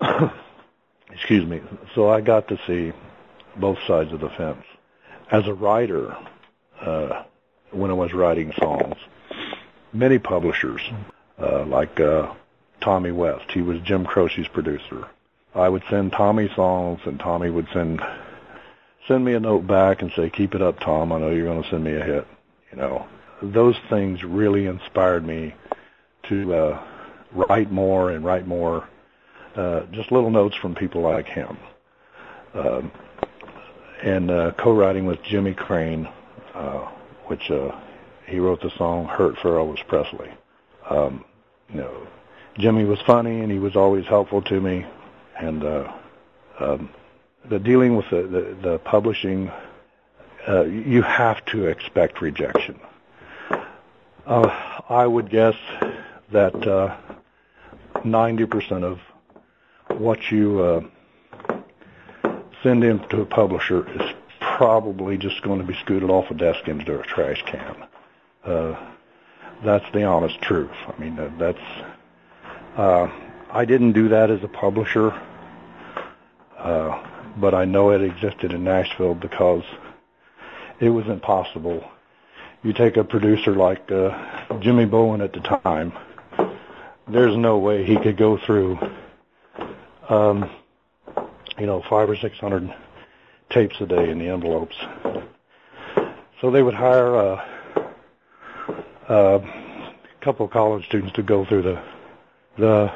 Excuse 1.10 1.46
me. 1.46 1.60
So 1.94 2.10
I 2.10 2.20
got 2.20 2.48
to 2.48 2.58
see 2.66 2.92
both 3.56 3.78
sides 3.86 4.12
of 4.12 4.20
the 4.20 4.28
fence. 4.30 4.64
As 5.30 5.46
a 5.46 5.54
writer, 5.54 6.16
uh, 6.80 7.24
when 7.70 7.90
I 7.90 7.94
was 7.94 8.12
writing 8.12 8.52
songs, 8.58 8.96
many 9.92 10.18
publishers, 10.18 10.82
uh, 11.40 11.64
like 11.64 11.98
uh, 11.98 12.34
Tommy 12.82 13.12
West, 13.12 13.50
he 13.50 13.62
was 13.62 13.80
Jim 13.80 14.04
Croce's 14.04 14.48
producer. 14.48 15.06
I 15.54 15.68
would 15.68 15.82
send 15.88 16.12
Tommy 16.12 16.50
songs, 16.54 17.00
and 17.04 17.18
Tommy 17.18 17.50
would 17.50 17.68
send 17.72 18.02
send 19.08 19.24
me 19.24 19.34
a 19.34 19.40
note 19.40 19.66
back 19.66 20.02
and 20.02 20.10
say, 20.16 20.30
"Keep 20.30 20.54
it 20.54 20.62
up, 20.62 20.80
Tom. 20.80 21.12
I 21.12 21.18
know 21.18 21.30
you're 21.30 21.46
going 21.46 21.62
to 21.62 21.68
send 21.68 21.84
me 21.84 21.94
a 21.94 22.04
hit." 22.04 22.26
You 22.70 22.78
know, 22.78 23.06
those 23.42 23.76
things 23.90 24.24
really 24.24 24.66
inspired 24.66 25.26
me 25.26 25.54
to 26.28 26.54
uh, 26.54 26.84
write 27.32 27.70
more 27.70 28.10
and 28.10 28.24
write 28.24 28.46
more. 28.46 28.88
Uh, 29.54 29.82
just 29.92 30.10
little 30.10 30.30
notes 30.30 30.56
from 30.56 30.74
people 30.74 31.02
like 31.02 31.26
him. 31.26 31.58
Um, 32.54 32.90
and 34.02 34.30
uh, 34.30 34.52
co-writing 34.58 35.06
with 35.06 35.22
Jimmy 35.22 35.54
Crane, 35.54 36.08
uh, 36.54 36.90
which 37.26 37.50
uh, 37.50 37.70
he 38.26 38.38
wrote 38.38 38.60
the 38.60 38.70
song 38.76 39.06
"Hurt 39.06 39.36
for 39.38 39.52
Elvis 39.52 39.86
Presley." 39.86 40.30
Um, 40.88 41.24
you 41.68 41.76
know, 41.76 42.06
Jimmy 42.58 42.84
was 42.84 42.98
funny 43.06 43.40
and 43.40 43.50
he 43.50 43.58
was 43.58 43.76
always 43.76 44.04
helpful 44.06 44.42
to 44.42 44.60
me, 44.60 44.84
and 45.38 45.64
uh, 45.64 45.92
um, 46.60 46.90
the 47.48 47.58
dealing 47.58 47.96
with 47.96 48.06
the 48.10 48.22
the, 48.22 48.68
the 48.68 48.78
publishing, 48.80 49.50
uh, 50.48 50.64
you 50.64 51.02
have 51.02 51.44
to 51.46 51.66
expect 51.66 52.20
rejection. 52.20 52.78
Uh, 54.26 54.80
I 54.88 55.06
would 55.06 55.30
guess 55.30 55.54
that 56.32 56.54
uh, 56.66 56.96
90% 58.04 58.82
of 58.84 58.98
what 59.98 60.18
you 60.30 60.60
uh, 60.60 60.80
send 62.62 62.84
into 62.84 63.20
a 63.20 63.26
publisher 63.26 63.88
is 64.00 64.10
probably 64.40 65.16
just 65.16 65.42
going 65.42 65.60
to 65.60 65.66
be 65.66 65.74
scooted 65.82 66.10
off 66.10 66.30
a 66.30 66.34
desk 66.34 66.68
into 66.68 66.98
a 66.98 67.02
trash 67.02 67.42
can. 67.46 67.84
Uh, 68.44 68.92
that's 69.64 69.84
the 69.92 70.04
honest 70.04 70.40
truth. 70.42 70.70
I 70.86 71.00
mean, 71.00 71.18
uh, 71.18 71.30
that's. 71.38 71.58
Uh, 72.76 73.08
I 73.50 73.64
didn't 73.64 73.92
do 73.92 74.08
that 74.08 74.30
as 74.30 74.42
a 74.42 74.48
publisher, 74.48 75.10
uh, 76.58 77.06
but 77.36 77.54
I 77.54 77.64
know 77.64 77.90
it 77.90 78.02
existed 78.02 78.52
in 78.52 78.64
Nashville 78.64 79.14
because 79.14 79.62
it 80.80 80.88
was 80.88 81.06
impossible. 81.06 81.84
You 82.62 82.72
take 82.72 82.96
a 82.96 83.04
producer 83.04 83.54
like 83.54 83.90
uh, 83.92 84.58
Jimmy 84.60 84.86
Bowen 84.86 85.20
at 85.20 85.32
the 85.32 85.40
time. 85.40 85.92
There's 87.12 87.36
no 87.36 87.58
way 87.58 87.84
he 87.84 87.96
could 87.98 88.16
go 88.16 88.38
through, 88.46 88.78
um, 90.08 90.50
you 91.58 91.66
know, 91.66 91.82
five 91.90 92.08
or 92.08 92.16
six 92.16 92.38
hundred 92.38 92.74
tapes 93.50 93.76
a 93.80 93.86
day 93.86 94.08
in 94.08 94.18
the 94.18 94.28
envelopes. 94.28 94.74
So 96.40 96.50
they 96.50 96.62
would 96.62 96.74
hire 96.74 97.14
a, 97.14 97.92
a 99.08 99.40
couple 100.22 100.46
of 100.46 100.52
college 100.52 100.86
students 100.86 101.14
to 101.16 101.22
go 101.22 101.44
through 101.44 101.62
the 101.62 101.82
the 102.58 102.92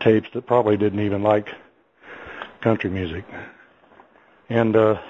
tapes 0.00 0.28
that 0.34 0.46
probably 0.46 0.76
didn't 0.76 1.00
even 1.00 1.22
like 1.22 1.48
country 2.62 2.90
music, 2.90 3.24
and 4.48 4.76
uh, 4.76 5.00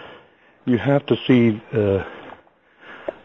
you 0.64 0.78
have 0.78 1.04
to 1.06 1.16
see 1.26 1.62
uh, 1.72 2.04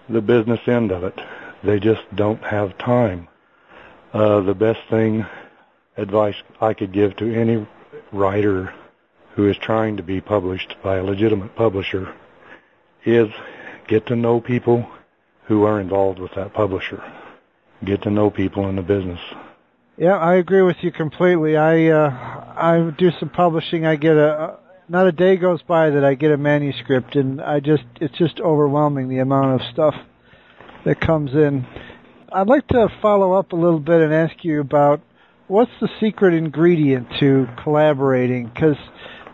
the 0.10 0.21
business 0.21 0.60
end 0.67 0.91
of 0.91 1.04
it. 1.04 1.19
They 1.63 1.80
just 1.80 2.01
don't 2.15 2.43
have 2.43 2.77
time. 2.77 3.27
Uh, 4.13 4.41
the 4.41 4.54
best 4.54 4.80
thing, 4.89 5.26
advice 5.95 6.36
I 6.60 6.74
could 6.74 6.91
give 6.91 7.15
to 7.17 7.34
any 7.34 7.65
writer 8.12 8.74
who 9.36 9.50
is 9.50 9.56
trying 9.62 9.97
to 9.97 10.04
be 10.04 10.19
published 10.19 10.76
by 10.84 10.97
a 10.97 11.04
legitimate 11.04 11.56
publisher 11.56 12.13
is 13.06 13.28
get 13.88 14.08
to 14.08 14.15
know 14.15 14.41
people 14.41 14.86
who 15.45 15.63
are 15.63 15.80
involved 15.80 16.19
with 16.19 16.32
that 16.36 16.54
publisher. 16.54 17.02
Get 17.84 18.04
to 18.04 18.10
know 18.10 18.30
people 18.30 18.67
in 18.67 18.76
the 18.76 18.82
business. 18.82 19.19
Yeah, 19.97 20.17
I 20.17 20.36
agree 20.36 20.62
with 20.62 20.78
you 20.82 20.91
completely. 20.91 21.58
I 21.58 21.88
uh, 21.88 22.10
I 22.10 22.91
do 22.97 23.12
some 23.19 23.30
publishing. 23.30 23.86
I 23.86 23.95
get 23.95 24.17
a 24.17 24.58
not 24.89 25.08
a 25.08 25.12
day 25.12 25.38
goes 25.38 25.62
by 25.62 25.89
that 25.91 26.04
I 26.04 26.15
get 26.15 26.32
a 26.32 26.38
manuscript, 26.38 27.15
and 27.15 27.41
I 27.41 27.60
just 27.60 27.84
it's 28.00 28.17
just 28.17 28.39
overwhelming 28.39 29.10
the 29.10 29.19
amount 29.19 29.62
of 29.62 29.67
stuff 29.71 29.95
that 30.86 31.00
comes 31.00 31.34
in. 31.34 31.65
I'd 32.33 32.47
like 32.47 32.67
to 32.69 32.87
follow 33.01 33.33
up 33.33 33.51
a 33.51 33.57
little 33.57 33.79
bit 33.79 34.01
and 34.01 34.13
ask 34.13 34.43
you 34.43 34.61
about 34.61 35.01
what's 35.47 35.71
the 35.81 35.89
secret 35.99 36.33
ingredient 36.33 37.07
to 37.19 37.47
collaborating 37.61 38.47
because 38.47 38.77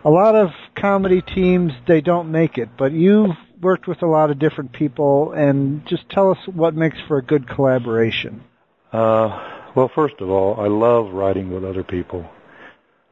a 0.04 0.10
lot 0.10 0.36
of 0.36 0.50
comedy 0.76 1.22
teams 1.22 1.74
they 1.88 2.02
don't 2.02 2.32
make 2.32 2.58
it, 2.58 2.70
but 2.76 2.92
you've 2.92 3.36
worked 3.62 3.88
with 3.88 4.02
a 4.02 4.08
lot 4.08 4.32
of 4.32 4.40
different 4.40 4.72
people, 4.72 5.32
and 5.32 5.86
just 5.88 6.10
tell 6.10 6.32
us 6.32 6.38
what 6.48 6.74
makes 6.76 6.98
for 7.08 7.18
a 7.18 7.22
good 7.22 7.48
collaboration. 7.48 8.44
Uh, 8.92 9.70
well, 9.76 9.92
first 9.94 10.16
of 10.20 10.30
all, 10.30 10.60
I 10.60 10.68
love 10.68 11.14
writing 11.14 11.52
with 11.52 11.64
other 11.64 11.84
people. 11.84 12.28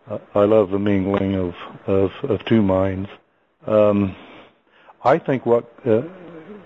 Uh, 0.09 0.19
I 0.33 0.45
love 0.45 0.71
the 0.71 0.79
mingling 0.79 1.35
of 1.35 1.53
of, 1.87 2.11
of 2.23 2.45
two 2.45 2.61
minds. 2.61 3.09
Um, 3.67 4.15
I 5.03 5.19
think 5.19 5.45
what 5.45 5.71
uh, 5.85 6.03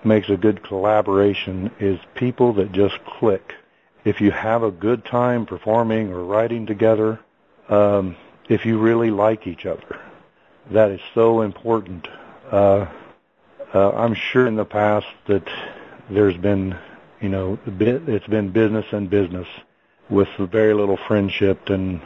makes 0.06 0.30
a 0.30 0.38
good 0.38 0.64
collaboration 0.64 1.72
is 1.80 2.00
people 2.16 2.54
that 2.54 2.72
just 2.72 3.04
click. 3.06 3.54
If 4.06 4.22
you 4.22 4.32
have 4.32 4.64
a 4.64 4.72
good 4.72 5.06
time 5.06 5.46
performing 5.46 6.12
or 6.12 6.24
writing 6.24 6.66
together, 6.66 7.20
um, 7.68 8.16
if 8.48 8.66
you 8.66 8.80
really 8.80 9.12
like 9.12 9.46
each 9.46 9.66
other, 9.66 10.00
that 10.72 10.92
is 10.92 11.02
so 11.14 11.42
important. 11.42 12.08
Uh, 12.52 12.88
uh, 13.74 13.92
I'm 13.92 14.16
sure 14.16 14.48
in 14.48 14.56
the 14.56 14.66
past 14.66 15.08
that 15.28 15.48
there's 16.10 16.38
been, 16.38 16.78
you 17.22 17.30
know, 17.30 17.60
it's 17.66 18.28
been 18.28 18.52
business 18.52 18.86
and 18.92 19.10
business 19.10 19.48
with 20.10 20.30
very 20.38 20.74
little 20.74 20.98
friendship 20.98 21.70
and 21.70 22.02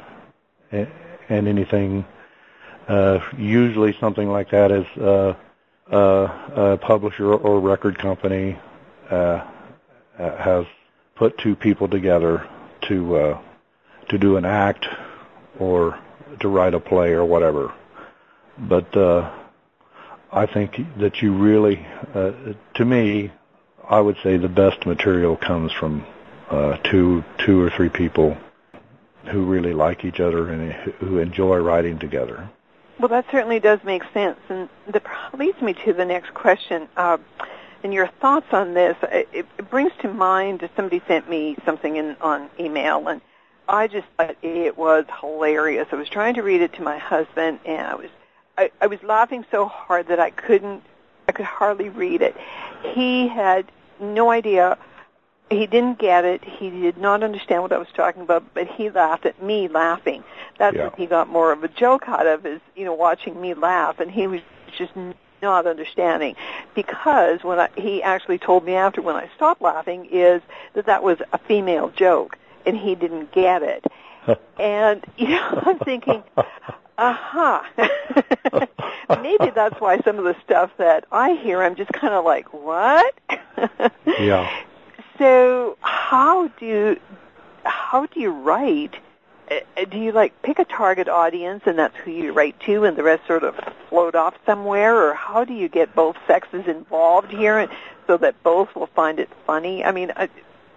and 0.72 1.48
anything. 1.48 2.06
Uh, 2.88 3.20
usually, 3.38 3.96
something 4.00 4.30
like 4.30 4.50
that 4.52 4.72
is 4.72 5.36
uh, 5.92 5.96
uh, 5.96 6.52
a 6.56 6.78
publisher 6.78 7.34
or 7.34 7.60
record 7.60 7.98
company 7.98 8.58
uh, 9.10 9.46
has 10.18 10.66
put 11.16 11.38
two 11.38 11.56
people 11.56 11.88
together 11.88 12.48
to 12.88 13.16
uh, 13.16 13.42
to 14.10 14.18
do 14.18 14.38
an 14.38 14.46
act 14.46 14.86
or 15.60 16.00
to 16.40 16.48
write 16.48 16.74
a 16.74 16.80
play 16.80 17.12
or 17.12 17.26
whatever. 17.26 17.74
But 18.58 18.96
uh, 18.96 19.32
I 20.32 20.46
think 20.46 20.76
that 21.00 21.22
you 21.22 21.34
really, 21.34 21.86
uh, 22.14 22.32
to 22.76 22.86
me, 22.86 23.32
I 23.88 24.00
would 24.00 24.18
say 24.24 24.38
the 24.38 24.50
best 24.50 24.86
material 24.86 25.36
comes 25.36 25.72
from 25.72 26.06
uh, 26.50 26.78
two 26.78 27.24
two 27.46 27.62
or 27.62 27.70
three 27.70 27.90
people 27.90 28.38
who 29.32 29.46
really 29.46 29.74
like 29.74 30.04
each 30.06 30.20
other 30.20 30.50
and 30.50 30.72
who 31.00 31.20
enjoy 31.20 31.58
writing 31.58 31.98
together. 31.98 32.50
Well, 33.04 33.10
that 33.10 33.26
certainly 33.32 33.60
does 33.60 33.84
make 33.84 34.02
sense, 34.14 34.40
and 34.48 34.70
that 34.88 35.04
leads 35.38 35.62
me 35.62 35.74
to 35.84 35.92
the 35.92 36.06
next 36.06 36.34
question. 36.34 36.88
Uh, 36.96 37.18
and 37.84 37.94
your 37.94 38.08
thoughts 38.08 38.46
on 38.54 38.76
this, 38.76 38.96
it, 39.12 39.28
it 39.34 39.70
brings 39.70 39.92
to 40.04 40.08
mind 40.08 40.62
that 40.62 40.72
somebody 40.78 41.02
sent 41.06 41.30
me 41.30 41.58
something 41.66 41.98
in 41.98 42.16
on 42.22 42.50
email, 42.58 43.06
and 43.10 43.20
I 43.68 43.88
just 43.88 44.08
thought 44.16 44.38
it 44.42 44.78
was 44.78 45.04
hilarious. 45.20 45.90
I 45.92 45.98
was 45.98 46.08
trying 46.08 46.36
to 46.36 46.44
read 46.44 46.62
it 46.62 46.72
to 46.76 46.82
my 46.82 46.98
husband, 46.98 47.60
and 47.66 47.86
I 47.86 47.96
was 47.96 48.10
I, 48.58 48.72
I 48.80 48.88
was 48.88 49.04
laughing 49.04 49.44
so 49.52 49.66
hard 49.66 50.08
that 50.08 50.22
I 50.22 50.30
couldn't 50.30 50.82
I 51.28 51.34
could 51.34 51.46
hardly 51.46 51.90
read 51.90 52.22
it. 52.22 52.38
He 52.94 53.28
had 53.28 53.70
no 54.00 54.32
idea 54.32 54.78
he 55.50 55.68
didn't 55.68 56.00
get 56.00 56.26
it. 56.26 56.44
He 56.44 56.70
did 56.70 56.98
not 56.98 57.24
understand 57.24 57.62
what 57.62 57.72
I 57.72 57.78
was 57.78 57.88
talking 57.96 58.22
about, 58.22 58.54
but 58.54 58.68
he 58.68 58.90
laughed 58.90 59.26
at 59.26 59.42
me 59.42 59.68
laughing. 59.68 60.24
That's 60.58 60.76
yeah. 60.76 60.86
what 60.86 60.96
he 60.96 61.06
got 61.06 61.30
more 61.30 61.52
of 61.52 61.64
a 61.64 61.68
joke 61.68 62.04
out 62.08 62.26
of 62.26 62.46
is, 62.46 62.62
you 62.76 62.86
know, 62.86 62.94
watching 62.94 63.40
me 63.40 63.54
laugh 63.54 64.00
and 64.00 64.10
he 64.10 64.28
was 64.28 64.42
just 64.78 64.94
not 65.42 65.68
understanding 65.68 66.36
because 66.74 67.44
when 67.44 67.60
I, 67.60 67.70
he 67.78 68.02
actually 68.02 68.38
told 68.38 68.66
me 68.66 68.74
after 68.74 69.02
when 69.02 69.16
I 69.16 69.30
stopped 69.36 69.62
laughing 69.62 70.08
is 70.10 70.42
that 70.74 70.86
that 70.86 71.04
was 71.04 71.18
a 71.34 71.38
female 71.38 71.90
joke 71.90 72.38
and 72.66 72.78
he 72.78 72.96
didn't 72.96 73.32
get 73.32 73.62
it. 73.62 73.86
and 74.60 75.06
you 75.18 75.28
know, 75.28 75.62
I'm 75.66 75.80
thinking, 75.80 76.24
aha. 76.98 77.68
Uh-huh. 77.78 78.68
Maybe 79.22 79.52
that's 79.54 79.80
why 79.82 80.00
some 80.00 80.18
of 80.18 80.24
the 80.24 80.36
stuff 80.44 80.72
that 80.78 81.06
I 81.12 81.34
hear, 81.34 81.62
I'm 81.62 81.76
just 81.76 81.92
kind 81.92 82.14
of 82.14 82.24
like, 82.24 82.54
what? 82.54 83.14
yeah. 84.20 84.50
So 85.18 85.78
how 85.82 86.48
do 86.60 87.00
how 87.64 88.06
do 88.08 88.20
you 88.20 88.32
write? 88.32 88.96
Uh, 89.52 89.86
do 89.86 89.98
you 89.98 90.12
like 90.12 90.42
pick 90.42 90.60
a 90.60 90.66
target 90.66 91.08
audience 91.08 91.64
and 91.66 91.78
that's 91.78 91.96
who 91.98 92.12
you 92.12 92.34
write 92.34 92.60
to, 92.62 92.86
and 92.86 92.98
the 92.98 93.04
rest 93.04 93.28
sort 93.28 93.44
of 93.44 93.56
float 93.90 94.16
off 94.16 94.34
somewhere, 94.46 94.96
or 94.96 95.14
how 95.14 95.44
do 95.44 95.54
you 95.54 95.70
get 95.70 95.94
both 95.94 96.16
sexes 96.26 96.66
involved 96.68 97.32
here, 97.32 97.60
and 97.60 97.72
so 98.08 98.18
that 98.18 98.42
both 98.44 98.74
will 98.76 98.88
find 98.88 99.20
it 99.20 99.30
funny? 99.46 99.84
I 99.84 99.92
mean, 99.92 100.12
I, 100.16 100.30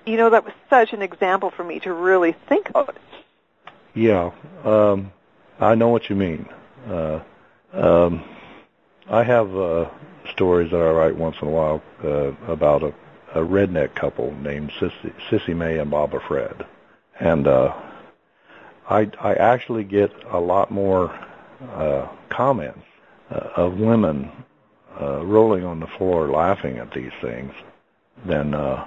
you 0.04 0.16
know, 0.16 0.30
that 0.30 0.44
was 0.44 0.54
such 0.68 0.92
an 0.92 1.02
example 1.02 1.50
for 1.50 1.64
me 1.64 1.80
to 1.80 1.92
really 1.92 2.34
think 2.48 2.70
about. 2.70 2.96
Yeah, 3.94 4.32
um, 4.64 5.12
I 5.58 5.74
know 5.74 5.88
what 5.88 6.10
you 6.10 6.16
mean. 6.16 6.46
Uh, 6.86 7.20
um, 7.72 8.22
I 9.08 9.22
have 9.22 9.56
uh, 9.56 9.88
stories 10.32 10.70
that 10.70 10.80
I 10.80 10.90
write 10.90 11.16
once 11.16 11.36
in 11.40 11.48
a 11.48 11.50
while 11.50 11.82
uh, 12.04 12.52
about 12.52 12.82
a 12.82 12.92
a 13.36 13.40
redneck 13.40 13.94
couple 13.94 14.34
named 14.40 14.70
Sissy, 14.72 15.12
Sissy 15.28 15.56
May 15.56 15.78
and 15.78 15.90
Baba 15.90 16.20
Fred, 16.20 16.66
and 17.20 17.46
uh, 17.46 17.74
I 18.88 19.10
I 19.20 19.34
actually 19.34 19.84
get 19.84 20.12
a 20.30 20.40
lot 20.40 20.70
more 20.70 21.14
uh, 21.72 22.08
comments 22.28 22.84
uh, 23.30 23.48
of 23.56 23.78
women 23.78 24.30
uh, 25.00 25.24
rolling 25.24 25.64
on 25.64 25.80
the 25.80 25.86
floor 25.86 26.28
laughing 26.28 26.78
at 26.78 26.92
these 26.92 27.12
things 27.20 27.52
than 28.24 28.54
uh, 28.54 28.86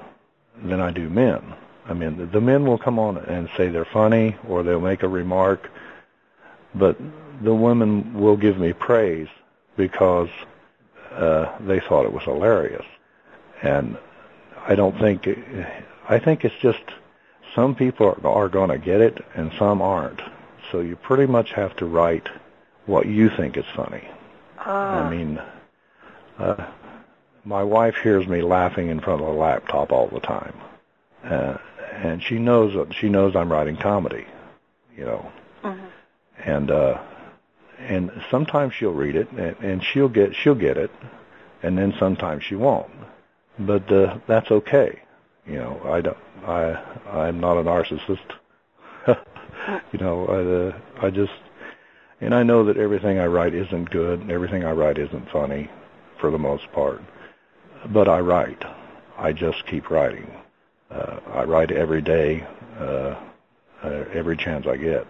than 0.64 0.80
I 0.80 0.92
do 0.92 1.10
men. 1.10 1.54
I 1.86 1.94
mean, 1.94 2.18
the, 2.18 2.26
the 2.26 2.42
men 2.42 2.66
will 2.66 2.78
come 2.78 3.00
on 3.00 3.18
and 3.18 3.50
say 3.58 3.70
they're 3.70 3.86
funny 3.86 4.36
or 4.48 4.64
they'll 4.64 4.80
make 4.80 5.04
a 5.04 5.08
remark, 5.08 5.72
but 6.76 6.98
the 7.42 7.54
women 7.54 8.14
will 8.14 8.38
give 8.38 8.58
me 8.58 8.74
praise 8.74 9.28
because 9.76 10.30
uh, 11.12 11.58
they 11.62 11.80
thought 11.80 12.06
it 12.06 12.14
was 12.14 12.24
hilarious. 12.24 12.86
And 13.64 13.98
I 14.68 14.76
don't 14.76 14.98
think. 15.00 15.28
I 16.08 16.20
think 16.20 16.46
it's 16.46 16.56
just 16.62 16.82
some 17.56 17.76
people 17.76 18.08
are, 18.08 18.28
are 18.28 18.50
going 18.50 18.70
to 18.70 18.78
get 18.78 19.02
it 19.02 19.24
and 19.36 19.52
some 19.58 19.82
aren't. 19.82 20.22
So 20.72 20.82
you 20.82 20.96
pretty 20.96 21.26
much 21.26 21.52
have 21.54 21.76
to 21.78 21.86
write 21.86 22.28
what 22.86 23.08
you 23.08 23.30
think 23.30 23.58
is 23.58 23.66
funny. 23.76 24.08
Ah. 24.60 25.04
I 25.04 25.10
mean, 25.10 25.42
uh, 26.38 26.68
my 27.46 27.64
wife 27.64 27.96
hears 27.96 28.28
me 28.28 28.42
laughing 28.42 28.90
in 28.90 29.00
front 29.00 29.22
of 29.22 29.28
a 29.28 29.32
laptop 29.32 29.92
all 29.92 30.08
the 30.08 30.20
time, 30.20 30.54
uh, 31.24 31.58
and 31.94 32.22
she 32.22 32.38
knows 32.38 32.76
she 32.96 33.10
knows 33.10 33.36
I'm 33.36 33.52
writing 33.52 33.78
comedy, 33.78 34.26
you 34.96 35.06
know, 35.06 35.32
mm-hmm. 35.64 35.86
and 36.46 36.72
uh, 36.72 37.02
and 37.80 38.12
sometimes 38.30 38.74
she'll 38.74 38.94
read 38.94 39.16
it 39.16 39.32
and, 39.32 39.56
and 39.62 39.84
she'll 39.84 40.10
get 40.10 40.36
she'll 40.36 40.56
get 40.56 40.78
it, 40.78 40.92
and 41.64 41.78
then 41.78 41.94
sometimes 41.98 42.44
she 42.44 42.56
won't, 42.56 42.92
but 43.60 43.92
uh, 43.92 44.18
that's 44.28 44.52
okay, 44.52 45.00
you 45.46 45.56
know. 45.56 45.80
I 45.86 46.02
don't 46.02 46.18
I 46.46 46.74
I'm 47.12 47.40
not 47.40 47.58
a 47.58 47.64
narcissist, 47.64 48.34
you 49.92 50.00
know. 50.00 50.26
I 50.28 51.04
uh, 51.04 51.06
I 51.08 51.10
just 51.10 51.32
and 52.22 52.34
I 52.34 52.44
know 52.44 52.64
that 52.66 52.78
everything 52.78 53.20
I 53.20 53.26
write 53.26 53.54
isn't 53.54 53.90
good, 53.90 54.20
and 54.22 54.32
everything 54.32 54.64
I 54.66 54.72
write 54.72 54.98
isn't 54.98 55.30
funny, 55.32 55.70
for 56.20 56.32
the 56.32 56.38
most 56.38 56.72
part. 56.74 57.02
But 57.94 58.08
I 58.08 58.20
write. 58.20 58.64
I 59.18 59.32
just 59.34 59.66
keep 59.68 59.90
writing. 59.90 60.30
Uh, 60.92 61.20
I 61.34 61.44
write 61.44 61.72
every 61.72 62.02
day, 62.02 62.46
uh, 62.80 63.16
uh, 63.84 64.04
every 64.14 64.36
chance 64.36 64.66
I 64.68 64.76
get. 64.78 65.06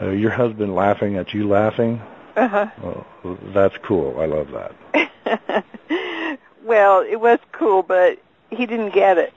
Uh, 0.00 0.10
your 0.10 0.30
husband 0.30 0.74
laughing 0.74 1.16
at 1.16 1.32
you 1.32 1.48
laughing, 1.48 2.00
Uh-huh. 2.36 2.66
well, 2.82 3.06
that's 3.54 3.76
cool. 3.84 4.18
I 4.20 4.26
love 4.26 4.48
that. 4.50 5.64
well, 6.64 7.00
it 7.00 7.20
was 7.20 7.38
cool, 7.52 7.82
but 7.82 8.18
he 8.50 8.66
didn't 8.66 8.94
get 8.94 9.18
it. 9.18 9.32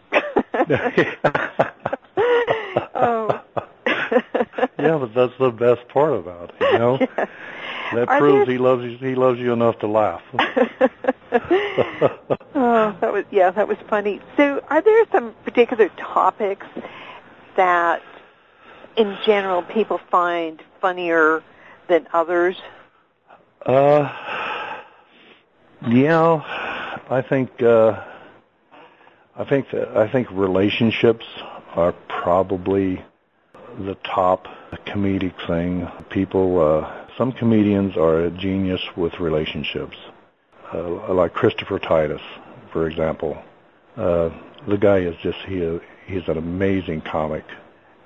oh. 2.95 3.41
yeah, 4.79 4.97
but 4.97 5.13
that's 5.13 5.33
the 5.39 5.51
best 5.51 5.87
part 5.89 6.13
about 6.13 6.53
it, 6.59 6.71
you 6.71 6.79
know. 6.79 6.99
Yeah. 7.89 7.99
That 7.99 8.09
Are 8.09 8.19
proves 8.19 8.45
there- 8.47 8.53
he 8.53 8.57
loves 8.57 8.83
you. 8.83 8.97
He 8.97 9.15
loves 9.15 9.39
you 9.39 9.53
enough 9.53 9.79
to 9.79 9.87
laugh. 9.87 10.21
oh, 10.33 10.39
that 12.99 13.13
was 13.13 13.23
yeah, 13.31 13.49
that 13.51 13.65
was 13.67 13.77
funny. 13.89 14.19
So, 14.35 14.61
are 14.69 14.81
there 14.81 15.05
some 15.09 15.33
particular 15.45 15.87
topics 15.97 16.65
that, 17.55 18.01
in 18.97 19.17
general, 19.25 19.61
people 19.63 19.99
find 20.11 20.61
funnier 20.81 21.41
than 21.87 22.07
others? 22.11 22.57
Uh, 23.65 24.13
yeah, 25.87 26.41
I 27.09 27.21
think 27.21 27.61
uh, 27.61 28.03
I 29.37 29.45
think 29.45 29.71
that, 29.71 29.95
I 29.95 30.11
think 30.11 30.29
relationships 30.29 31.25
are 31.73 31.93
probably 32.09 33.01
the 33.79 33.95
top 34.03 34.47
comedic 34.85 35.33
thing. 35.47 35.87
People, 36.09 36.59
uh, 36.59 37.07
some 37.17 37.31
comedians 37.31 37.95
are 37.95 38.25
a 38.25 38.31
genius 38.31 38.81
with 38.97 39.19
relationships, 39.21 39.95
uh, 40.73 41.13
like 41.13 41.33
Christopher 41.33 41.79
Titus, 41.79 42.21
for 42.73 42.89
example. 42.89 43.37
Uh, 43.95 44.29
the 44.67 44.77
guy 44.77 44.97
is 44.97 45.15
just 45.23 45.37
he 45.47 45.79
he's 46.07 46.27
an 46.27 46.37
amazing 46.37 47.01
comic, 47.01 47.45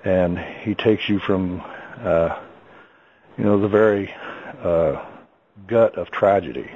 and 0.04 0.38
he 0.38 0.76
takes 0.76 1.10
you 1.10 1.18
from 1.18 1.60
uh, 2.04 2.40
you 3.36 3.46
know 3.46 3.60
the 3.60 3.68
very 3.68 4.14
uh, 4.64 5.04
gut 5.66 5.98
of 5.98 6.12
tragedy 6.12 6.70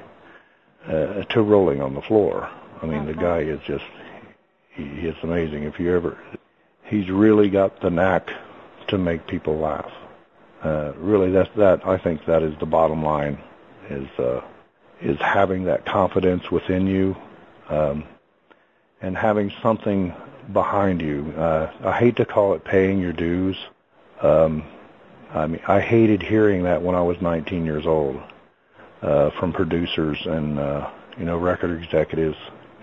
uh, 0.88 1.24
to 1.24 1.42
rolling 1.42 1.82
on 1.82 1.94
the 1.94 2.02
floor. 2.02 2.50
I 2.82 2.86
mean, 2.86 3.06
the 3.06 3.14
Mhm. 3.14 3.22
guy 3.22 3.40
is 3.40 3.60
just 3.62 3.86
he, 4.76 4.84
is 4.84 5.16
amazing. 5.24 5.64
If 5.64 5.80
you 5.80 5.96
ever, 5.96 6.18
he's 6.84 7.10
really 7.10 7.50
got 7.50 7.80
the 7.80 7.90
knack 7.90 8.30
to 8.88 8.98
make 8.98 9.26
people 9.28 9.58
laugh. 9.58 9.92
Uh, 10.64 10.92
really, 10.98 11.32
that's 11.32 11.50
that. 11.56 11.86
I 11.88 11.98
think 11.98 12.26
that 12.26 12.44
is 12.44 12.56
the 12.60 12.66
bottom 12.66 13.04
line. 13.04 13.38
Is 13.90 14.08
uh, 14.20 14.42
is 15.02 15.18
having 15.20 15.66
that 15.66 15.86
confidence 15.86 16.50
within 16.52 16.88
you, 16.88 17.16
um, 17.70 18.04
and 19.02 19.16
having 19.16 19.52
something 19.62 20.14
behind 20.54 21.02
you. 21.02 21.34
Uh, 21.38 21.72
I 21.84 21.92
hate 21.94 22.16
to 22.18 22.26
call 22.26 22.54
it 22.54 22.64
paying 22.64 23.00
your 23.00 23.14
dues. 23.14 23.58
Um, 24.22 24.64
I 25.34 25.48
mean, 25.48 25.62
I 25.68 25.80
hated 25.80 26.22
hearing 26.22 26.64
that 26.64 26.82
when 26.82 26.96
I 26.96 27.02
was 27.02 27.20
19 27.22 27.66
years 27.66 27.86
old 27.86 28.22
uh, 29.02 29.32
from 29.40 29.54
producers 29.54 30.18
and 30.26 30.60
uh, 30.60 30.90
you 31.18 31.26
know 31.26 31.38
record 31.38 31.82
executives. 31.82 32.38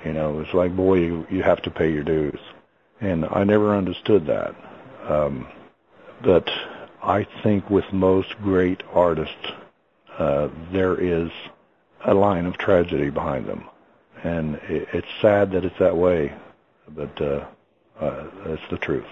You 0.05 0.13
know, 0.13 0.41
it's 0.41 0.53
like, 0.53 0.75
boy, 0.75 0.95
you 0.95 1.27
you 1.31 1.43
have 1.43 1.63
to 1.63 1.71
pay 1.71 1.93
your 1.93 2.03
dues, 2.03 2.41
and 3.01 3.25
I 3.25 3.45
never 3.45 3.77
understood 3.77 4.27
that. 4.27 4.55
Um, 5.09 5.47
but 6.23 6.49
I 7.03 7.27
think 7.43 7.69
with 7.71 7.93
most 7.93 8.35
great 8.43 8.83
artists, 8.93 9.53
uh, 10.19 10.49
there 10.73 10.95
is 10.97 11.31
a 12.05 12.15
line 12.15 12.47
of 12.47 12.57
tragedy 12.59 13.11
behind 13.11 13.47
them, 13.47 13.65
and 14.23 14.57
it, 14.69 14.89
it's 14.93 15.09
sad 15.21 15.53
that 15.53 15.65
it's 15.65 15.79
that 15.79 15.97
way, 15.97 16.33
but 16.89 17.21
uh, 17.21 17.47
uh, 18.01 18.25
that's 18.47 18.71
the 18.71 18.79
truth. 18.79 19.07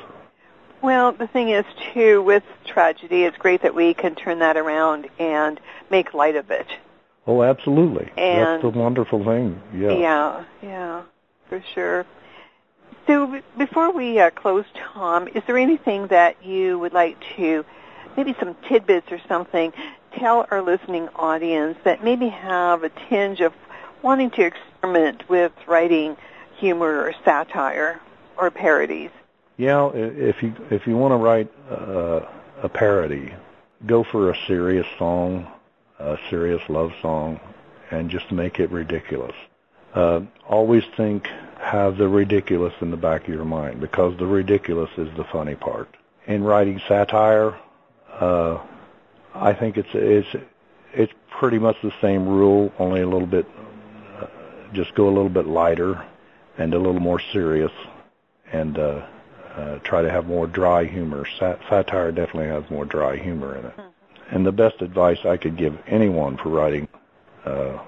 Well, 0.83 1.13
the 1.13 1.27
thing 1.27 1.51
is, 1.51 1.65
too, 1.93 2.23
with 2.23 2.43
tragedy, 2.65 3.25
it's 3.25 3.37
great 3.37 3.63
that 3.63 3.75
we 3.75 3.93
can 3.93 4.15
turn 4.15 4.39
that 4.39 4.57
around 4.57 5.09
and 5.19 5.61
make 5.91 6.15
light 6.15 6.37
of 6.37 6.51
it. 6.51 6.67
Oh, 7.26 7.42
absolutely. 7.42 8.11
And- 8.16 8.40
That's 8.40 8.62
the 8.62 8.70
wonderful 8.70 9.24
thing. 9.24 9.61
Yeah. 9.74 9.92
Yeah, 9.92 10.44
yeah, 10.62 11.02
for 11.48 11.62
sure. 11.74 12.06
So 13.06 13.40
before 13.59 13.92
we 13.92 14.20
uh, 14.20 14.30
close, 14.30 14.64
Tom, 14.74 15.28
is 15.28 15.42
there 15.46 15.59
anything 15.59 16.06
that 16.09 16.44
you 16.44 16.78
would 16.78 16.92
like 16.92 17.16
to, 17.37 17.64
maybe 18.16 18.35
some 18.38 18.54
tidbits 18.68 19.11
or 19.11 19.20
something, 19.26 19.72
tell 20.12 20.46
our 20.50 20.62
listening 20.62 21.09
audience 21.16 21.78
that 21.85 22.04
maybe 22.04 22.28
have 22.28 22.85
a 22.85 22.90
tinge 23.09 23.40
of 23.40 23.52
wanting 24.02 24.30
to 24.30 24.42
experiment 24.42 25.28
with 25.28 25.52
writing 25.66 26.16
humor 26.59 27.00
or 27.04 27.12
satire 27.24 28.00
or 28.37 28.50
parodies? 28.50 29.11
Yeah, 29.56 29.90
if 29.94 30.42
you 30.42 30.54
if 30.70 30.87
you 30.87 30.96
want 30.96 31.12
to 31.12 31.16
write 31.16 31.52
uh, 31.70 32.20
a 32.62 32.68
parody, 32.68 33.33
go 33.87 34.04
for 34.04 34.30
a 34.30 34.37
serious 34.46 34.87
song, 34.98 35.46
a 36.01 36.17
serious 36.31 36.63
love 36.69 36.91
song, 37.03 37.39
and 37.91 38.11
just 38.11 38.31
make 38.33 38.59
it 38.59 38.71
ridiculous. 38.71 39.35
Uh, 39.95 40.21
always 40.49 40.85
think, 40.97 41.27
have 41.61 41.97
the 41.97 42.09
ridiculous 42.09 42.73
in 42.81 42.91
the 42.91 42.97
back 42.97 43.23
of 43.23 43.35
your 43.35 43.45
mind 43.45 43.81
because 43.81 44.17
the 44.19 44.27
ridiculous 44.27 44.91
is 44.97 45.09
the 45.17 45.25
funny 45.25 45.55
part. 45.55 45.89
In 46.27 46.43
writing 46.43 46.81
satire, 46.89 47.59
uh, 48.13 48.59
I 49.35 49.53
think 49.53 49.77
it's 49.77 49.89
it's 49.93 50.29
it's 50.93 51.13
pretty 51.39 51.59
much 51.59 51.77
the 51.83 51.93
same 52.01 52.27
rule, 52.29 52.73
only 52.79 53.03
a 53.03 53.09
little 53.09 53.27
bit. 53.27 53.47
Uh, 54.19 54.27
just 54.73 54.95
go 54.95 55.07
a 55.07 55.13
little 55.15 55.29
bit 55.29 55.47
lighter 55.47 56.05
and 56.59 56.73
a 56.75 56.79
little 56.79 57.01
more 57.01 57.21
serious, 57.33 57.73
and 58.53 58.79
uh, 58.79 59.07
uh, 59.55 59.79
try 59.81 60.03
to 60.03 60.11
have 60.11 60.27
more 60.27 60.47
dry 60.47 60.85
humor. 60.85 61.27
Sat- 61.39 61.61
satire 61.69 62.13
definitely 62.13 62.49
has 62.49 62.69
more 62.71 62.85
dry 62.85 63.17
humor 63.17 63.57
in 63.57 63.67
it. 63.67 63.75
And 64.31 64.47
the 64.47 64.53
best 64.53 64.81
advice 64.81 65.19
I 65.25 65.37
could 65.37 65.57
give 65.57 65.77
anyone 65.87 66.37
for 66.37 66.51
writing 66.51 66.88
uh, 67.45 67.79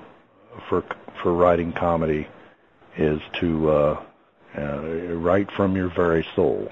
for 0.69 0.85
for 1.23 1.33
writing 1.33 1.73
comedy 1.73 2.27
is 2.97 3.21
to 3.41 3.71
uh, 3.71 4.03
uh, 4.59 4.81
write 5.17 5.51
from 5.53 5.77
your 5.77 5.89
very 5.89 6.27
soul. 6.35 6.71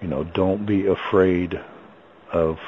You 0.00 0.08
know, 0.08 0.24
don't 0.24 0.66
be 0.66 0.86
afraid 0.86 1.58
of 2.32 2.58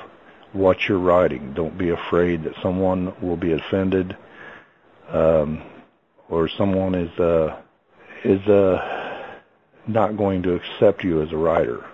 what 0.52 0.88
you're 0.88 0.98
writing. 0.98 1.52
Don't 1.52 1.76
be 1.76 1.90
afraid 1.90 2.44
that 2.44 2.54
someone 2.62 3.12
will 3.20 3.36
be 3.36 3.52
offended, 3.52 4.16
um, 5.08 5.62
or 6.28 6.48
someone 6.48 6.94
is 6.94 7.18
uh, 7.18 7.60
is 8.24 8.40
uh, 8.48 9.26
not 9.86 10.16
going 10.16 10.42
to 10.44 10.54
accept 10.54 11.04
you 11.04 11.22
as 11.22 11.32
a 11.32 11.36
writer. 11.36 11.84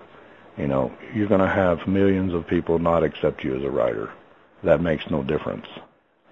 You 0.57 0.66
know, 0.69 0.93
you're 1.14 1.29
going 1.29 1.40
to 1.40 1.49
have 1.49 1.88
millions 1.88 2.35
of 2.35 2.47
people 2.47 2.79
not 2.79 3.03
accept 3.03 3.43
you 3.43 3.57
as 3.57 3.64
a 3.64 3.71
writer. 3.71 4.11
That 4.62 4.81
makes 4.81 5.11
no 5.11 5.23
difference. 5.23 5.66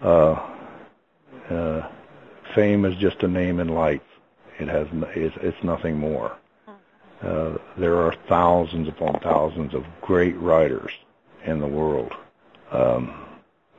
Uh, 0.03 0.33
uh, 1.51 1.89
fame 2.55 2.85
is 2.85 2.97
just 2.97 3.23
a 3.23 3.29
name 3.29 3.61
in 3.61 3.69
lights. 3.69 4.05
It 4.59 4.69
has 4.69 4.87
it's, 5.15 5.37
it's 5.41 5.65
nothing 5.65 5.97
more. 5.99 6.37
Uh, 7.23 7.57
there 7.77 7.97
are 7.97 8.15
thousands 8.29 8.89
upon 8.89 9.19
thousands 9.21 9.75
of 9.75 9.85
great 10.03 10.37
writers 10.37 10.93
in 11.45 11.61
the 11.61 11.67
world. 11.67 12.13
Um, 12.71 13.25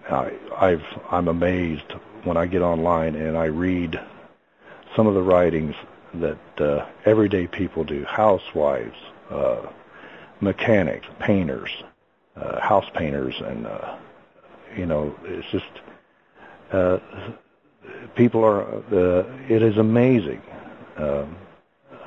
I, 0.09 0.31
I've 0.57 0.83
I'm 1.11 1.27
amazed 1.27 1.93
when 2.23 2.37
I 2.37 2.47
get 2.47 2.61
online 2.61 3.15
and 3.15 3.37
I 3.37 3.45
read 3.45 3.99
some 4.95 5.07
of 5.07 5.13
the 5.13 5.21
writings 5.21 5.75
that 6.15 6.39
uh, 6.59 6.85
everyday 7.05 7.47
people 7.47 7.83
do, 7.83 8.03
housewives, 8.05 8.97
uh, 9.29 9.61
mechanics, 10.41 11.07
painters, 11.19 11.69
uh, 12.35 12.59
house 12.59 12.89
painters, 12.95 13.35
and 13.45 13.67
uh, 13.67 13.97
you 14.75 14.85
know, 14.85 15.15
it's 15.23 15.47
just 15.51 15.65
uh, 16.71 16.99
people 18.15 18.43
are. 18.43 18.63
Uh, 18.63 19.23
it 19.47 19.61
is 19.61 19.77
amazing. 19.77 20.41
Um, 20.97 21.37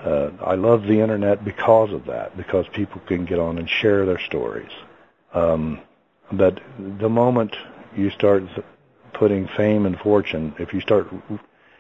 uh, 0.05 0.31
I 0.45 0.55
love 0.55 0.83
the 0.83 1.01
internet 1.01 1.45
because 1.45 1.93
of 1.93 2.07
that, 2.07 2.37
because 2.37 2.67
people 2.73 3.01
can 3.07 3.25
get 3.25 3.39
on 3.39 3.59
and 3.59 3.69
share 3.69 4.05
their 4.05 4.19
stories. 4.19 4.71
Um, 5.33 5.81
but 6.33 6.61
the 6.99 7.09
moment 7.09 7.55
you 7.97 8.11
start 8.11 8.43
putting 9.13 9.47
fame 9.57 9.87
and 9.87 9.99
fortune, 9.99 10.55
if 10.59 10.73
you 10.73 10.81
start 10.81 11.09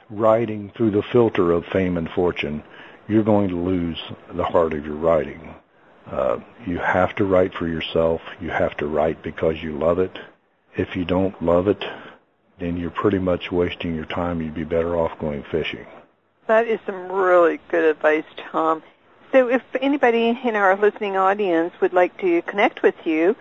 writing 0.09 0.71
through 0.77 0.93
the 0.93 1.03
filter 1.03 1.51
of 1.53 1.65
fame 1.67 1.97
and 1.97 2.09
fortune, 2.11 2.63
you're 3.09 3.25
going 3.25 3.49
to 3.49 3.57
lose 3.57 3.99
the 4.35 4.45
heart 4.45 4.73
of 4.73 4.85
your 4.85 4.97
writing. 4.97 5.55
Uh, 6.07 6.39
you 6.67 6.79
have 6.79 7.15
to 7.17 7.25
write 7.25 7.55
for 7.55 7.67
yourself. 7.67 8.21
You 8.41 8.51
have 8.51 8.77
to 8.77 8.87
write 8.87 9.23
because 9.23 9.57
you 9.63 9.77
love 9.77 9.99
it. 9.99 10.17
If 10.77 10.97
you 10.97 11.05
don't 11.05 11.41
love 11.43 11.69
it, 11.69 11.85
then 12.59 12.77
you're 12.77 12.91
pretty 12.91 13.19
much 13.19 13.51
wasting 13.51 13.95
your 13.95 14.07
time. 14.07 14.41
You'd 14.41 14.55
be 14.55 14.65
better 14.65 14.97
off 14.97 15.19
going 15.19 15.45
fishing. 15.51 15.87
That 16.47 16.67
is 16.67 16.81
some 16.87 17.11
really 17.11 17.61
good 17.69 17.85
advice, 17.85 18.25
Tom. 18.51 18.83
So 19.33 19.49
if 19.49 19.63
anybody 19.81 20.39
in 20.45 20.57
our 20.57 20.77
listening 20.77 21.17
audience 21.17 21.73
would 21.81 21.93
like 21.93 22.17
to 22.21 22.43
connect 22.43 22.83
with 22.83 22.95
you, 23.05 23.35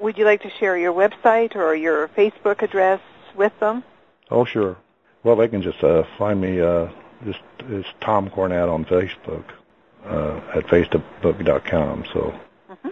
would 0.00 0.16
you 0.16 0.24
like 0.24 0.42
to 0.42 0.50
share 0.50 0.76
your 0.76 0.92
website 0.92 1.56
or 1.56 1.74
your 1.74 2.08
Facebook 2.08 2.62
address 2.62 3.00
with 3.36 3.52
them? 3.60 3.82
Oh, 4.30 4.44
sure. 4.44 4.76
Well, 5.22 5.36
they 5.36 5.48
can 5.48 5.62
just 5.62 5.82
uh, 5.82 6.04
find 6.18 6.40
me. 6.40 6.60
Uh, 6.60 6.88
just 7.24 7.40
it's 7.68 7.88
Tom 8.00 8.28
Cornett 8.28 8.72
on 8.72 8.84
Facebook 8.84 9.44
uh, 10.04 10.40
at 10.54 10.66
facebook.com. 10.66 12.04
So. 12.12 12.34
Mm-hmm. 12.70 12.88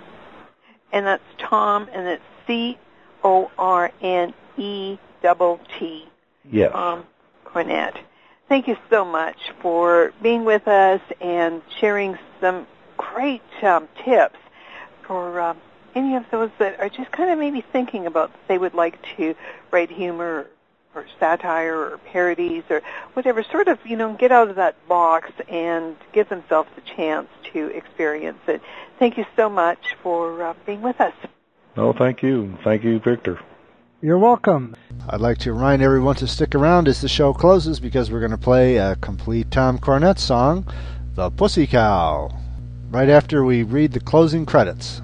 And 0.92 1.06
that's 1.06 1.22
Tom, 1.38 1.88
and 1.92 2.06
it's 2.06 2.22
C 2.46 2.78
O 3.24 3.50
R 3.58 3.90
N 4.00 4.34
E 4.56 4.98
double 5.22 5.60
T. 5.78 6.06
Yes. 6.50 6.72
Cornett. 7.44 7.96
Thank 8.48 8.68
you 8.68 8.76
so 8.90 9.04
much 9.04 9.38
for 9.60 10.12
being 10.22 10.44
with 10.44 10.66
us 10.68 11.00
and 11.20 11.62
sharing 11.80 12.18
some 12.40 12.66
great 12.96 13.42
um, 13.62 13.88
tips 14.04 14.38
for 15.06 15.40
um, 15.40 15.58
any 15.94 16.16
of 16.16 16.24
those 16.30 16.50
that 16.58 16.80
are 16.80 16.88
just 16.88 17.10
kind 17.12 17.30
of 17.30 17.38
maybe 17.38 17.60
thinking 17.72 18.06
about 18.06 18.30
they 18.48 18.58
would 18.58 18.74
like 18.74 18.98
to 19.16 19.34
write 19.70 19.90
humor 19.90 20.46
or 20.94 21.06
satire 21.18 21.78
or 21.78 21.98
parodies 21.98 22.64
or 22.68 22.82
whatever, 23.14 23.42
sort 23.42 23.68
of, 23.68 23.78
you 23.86 23.96
know, 23.96 24.12
get 24.14 24.30
out 24.30 24.48
of 24.48 24.56
that 24.56 24.76
box 24.88 25.30
and 25.48 25.96
give 26.12 26.28
themselves 26.28 26.68
a 26.76 26.80
chance 26.96 27.28
to 27.52 27.68
experience 27.68 28.40
it. 28.46 28.60
Thank 28.98 29.16
you 29.16 29.24
so 29.36 29.48
much 29.48 29.96
for 30.02 30.42
uh, 30.42 30.54
being 30.66 30.82
with 30.82 31.00
us. 31.00 31.14
No, 31.76 31.92
thank 31.92 32.22
you. 32.22 32.56
Thank 32.64 32.84
you, 32.84 33.00
Victor. 33.00 33.40
You're 34.00 34.18
welcome. 34.18 34.74
I'd 35.08 35.20
like 35.20 35.38
to 35.38 35.52
remind 35.52 35.80
everyone 35.80 36.16
to 36.16 36.26
stick 36.26 36.54
around 36.54 36.88
as 36.88 37.00
the 37.00 37.08
show 37.08 37.32
closes 37.32 37.78
because 37.78 38.10
we're 38.10 38.20
going 38.20 38.32
to 38.32 38.38
play 38.38 38.76
a 38.76 38.96
complete 38.96 39.50
Tom 39.50 39.78
Cornett 39.78 40.18
song, 40.18 40.66
The 41.14 41.30
Pussy 41.30 41.66
Cow, 41.66 42.30
right 42.90 43.08
after 43.08 43.44
we 43.44 43.62
read 43.62 43.92
the 43.92 44.00
closing 44.00 44.44
credits. 44.44 45.00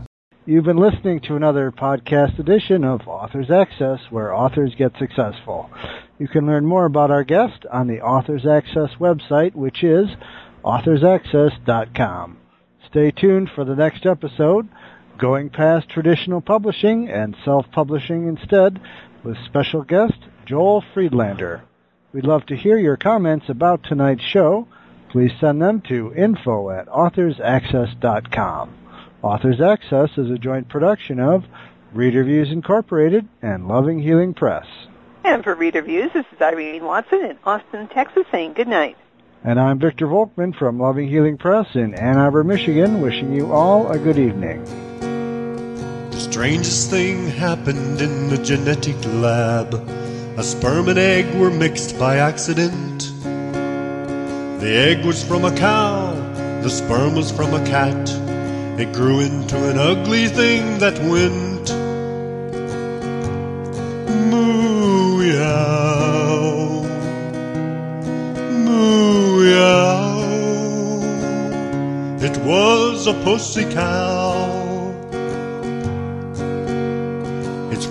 You've 0.47 0.65
been 0.65 0.79
listening 0.79 1.21
to 1.21 1.37
another 1.37 1.71
podcast 1.71 2.39
edition 2.39 2.83
of 2.83 3.07
Authors 3.07 3.51
Access, 3.51 4.01
where 4.11 4.35
authors 4.35 4.75
get 4.77 4.93
successful. 4.99 5.71
You 6.19 6.27
can 6.27 6.47
learn 6.47 6.67
more 6.67 6.87
about 6.87 7.11
our 7.11 7.23
guest 7.23 7.67
on 7.71 7.87
the 7.87 8.01
Authors 8.01 8.47
Access 8.47 8.91
website, 8.99 9.55
which 9.55 9.85
is 9.85 10.09
authorsaccess.com. 10.65 12.39
Stay 12.89 13.11
tuned 13.11 13.51
for 13.55 13.65
the 13.65 13.77
next 13.77 14.07
episode, 14.07 14.69
going 15.19 15.51
past 15.51 15.89
traditional 15.89 16.41
publishing 16.41 17.09
and 17.09 17.37
self-publishing 17.45 18.29
instead, 18.29 18.81
with 19.25 19.37
special 19.45 19.83
guest 19.83 20.19
Joel 20.47 20.83
Friedlander. 20.95 21.63
We'd 22.13 22.25
love 22.25 22.47
to 22.47 22.57
hear 22.57 22.79
your 22.79 22.97
comments 22.97 23.49
about 23.49 23.83
tonight's 23.83 24.23
show. 24.23 24.67
Please 25.11 25.33
send 25.41 25.61
them 25.61 25.83
to 25.89 26.15
info 26.15 26.71
at 26.71 26.87
authorsaccess.com. 26.87 28.75
Authors 29.23 29.61
Access 29.61 30.11
is 30.17 30.31
a 30.31 30.39
joint 30.39 30.69
production 30.69 31.21
of 31.21 31.45
Reader 31.93 32.25
Views 32.25 32.51
Incorporated 32.51 33.29
and 33.43 33.67
Loving 33.67 34.01
Healing 34.01 34.35
Press. 34.35 34.67
And 35.25 35.43
for 35.43 35.55
Reader 35.55 35.83
Views, 35.83 36.13
this 36.15 36.27
is 36.33 36.41
Irene 36.41 36.85
Watson 36.85 37.25
in 37.25 37.39
Austin, 37.45 37.89
Texas, 37.89 38.25
saying 38.31 38.53
good 38.55 38.69
night. 38.69 38.97
And 39.45 39.61
I'm 39.61 39.79
Victor 39.79 40.07
Volkman 40.07 40.57
from 40.57 40.79
Loving 40.79 41.09
Healing 41.09 41.39
Press 41.39 41.75
in 41.75 41.95
Ann 41.95 42.17
Arbor, 42.17 42.45
Michigan, 42.45 43.01
wishing 43.01 43.33
you 43.33 43.53
all 43.53 43.91
a 43.91 43.99
good 43.99 44.19
evening. 44.19 44.88
Strangest 46.39 46.89
thing 46.89 47.27
happened 47.27 48.01
in 48.01 48.29
the 48.29 48.39
genetic 48.39 48.95
lab. 49.07 49.75
A 50.39 50.43
sperm 50.45 50.89
and 50.89 50.97
egg 50.97 51.27
were 51.35 51.51
mixed 51.51 51.99
by 51.99 52.19
accident. 52.19 53.11
The 54.61 54.73
egg 54.73 55.05
was 55.05 55.25
from 55.25 55.45
a 55.45 55.51
cow, 55.57 56.15
the 56.63 56.71
sperm 56.71 57.17
was 57.17 57.33
from 57.33 57.55
a 57.55 57.67
cat. 57.67 58.09
It 58.79 58.93
grew 58.93 59.19
into 59.19 59.69
an 59.69 59.79
ugly 59.79 60.29
thing 60.29 60.79
that 60.79 60.97
went 61.11 61.73
moo 64.31 65.21
yow, 65.25 66.85
moo 68.65 69.43
yow. 69.43 70.21
It 72.23 72.37
was 72.45 73.09
a 73.09 73.15
pussy 73.25 73.65
cow. 73.65 74.18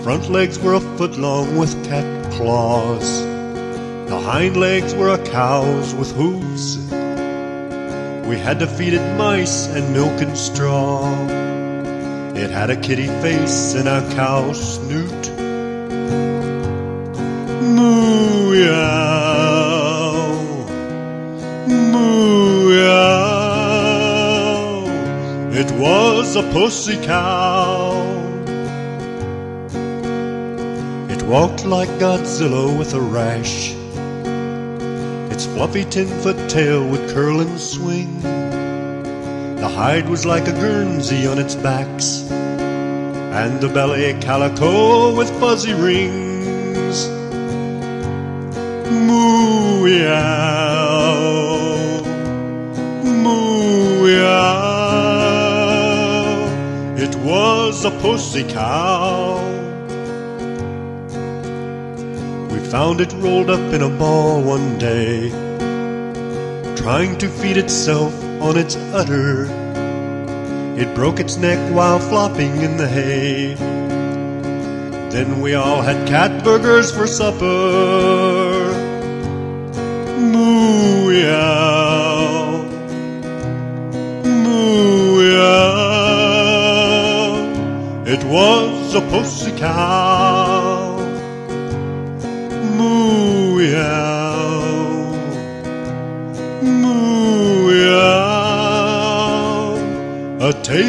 Front 0.08 0.30
legs 0.30 0.58
were 0.58 0.74
a 0.74 0.80
foot 0.96 1.18
long 1.18 1.58
with 1.58 1.74
cat 1.84 2.32
claws. 2.32 3.26
The 4.08 4.18
hind 4.18 4.56
legs 4.56 4.96
were 4.96 5.10
a 5.10 5.22
cow's 5.26 5.94
with 5.94 6.16
hooves. 6.16 6.78
We 8.26 8.38
had 8.38 8.60
to 8.60 8.68
feed 8.68 8.94
it 8.94 9.18
mice 9.18 9.68
and 9.68 9.92
milk 9.92 10.22
and 10.22 10.38
straw. 10.38 11.04
It 12.38 12.50
had 12.52 12.70
a 12.70 12.78
kitty 12.78 13.08
face 13.22 13.74
and 13.74 13.90
a 13.90 14.00
cow 14.16 14.54
snoot. 14.54 15.24
Moo 17.76 18.54
yow. 18.54 19.98
It 25.52 25.70
was 25.72 26.38
a 26.38 26.44
pussy 26.54 26.96
cow. 27.06 27.87
Walked 31.28 31.66
like 31.66 31.90
Godzilla 32.00 32.78
with 32.80 32.94
a 32.94 33.02
rash. 33.02 33.74
Its 35.30 35.46
fluffy 35.46 35.84
ten 35.84 36.08
foot 36.22 36.50
tail 36.50 36.88
would 36.88 37.10
curl 37.10 37.42
and 37.42 37.60
swing. 37.60 38.22
The 38.22 39.68
hide 39.68 40.08
was 40.08 40.26
like 40.26 40.48
a 40.48 40.54
guernsey 40.54 41.28
on 41.28 41.38
its 41.38 41.54
backs, 41.54 42.24
and 42.32 43.60
the 43.60 43.68
belly 43.68 44.14
calico 44.22 45.14
with 45.14 45.30
fuzzy 45.38 45.74
rings. 45.74 47.10
Moo 48.90 49.86
yow, 49.86 51.58
moo 53.04 54.08
yow. 54.08 54.48
It 56.96 57.16
was 57.18 57.84
a 57.84 57.92
pussy 57.92 58.46
cow. 58.46 59.57
Found 62.78 63.02
it 63.02 63.12
rolled 63.14 63.50
up 63.50 63.74
in 63.74 63.82
a 63.82 63.90
ball 63.90 64.40
one 64.44 64.78
day, 64.78 65.32
trying 66.76 67.18
to 67.18 67.28
feed 67.28 67.58
itself 67.58 68.14
on 68.40 68.56
its 68.56 68.76
udder. 69.02 69.48
It 70.78 70.94
broke 70.94 71.20
its 71.20 71.38
neck 71.38 71.58
while 71.74 71.98
flopping 71.98 72.62
in 72.62 72.78
the 72.78 72.88
hay. 72.88 73.56
Then 75.16 75.42
we 75.42 75.56
all 75.56 75.82
had 75.82 76.08
cat 76.08 76.44
burgers 76.44 76.92
for 76.96 77.08
supper. 77.08 77.48
Moo 80.32 81.10
yow, 81.10 82.64
moo 84.24 85.24
yow. 85.34 86.68
It 88.06 88.24
was 88.26 88.94
a 88.94 89.02
pussy 89.10 89.52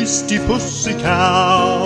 tasty 0.09 0.39
pussy 0.39 0.95
cow. 0.95 1.78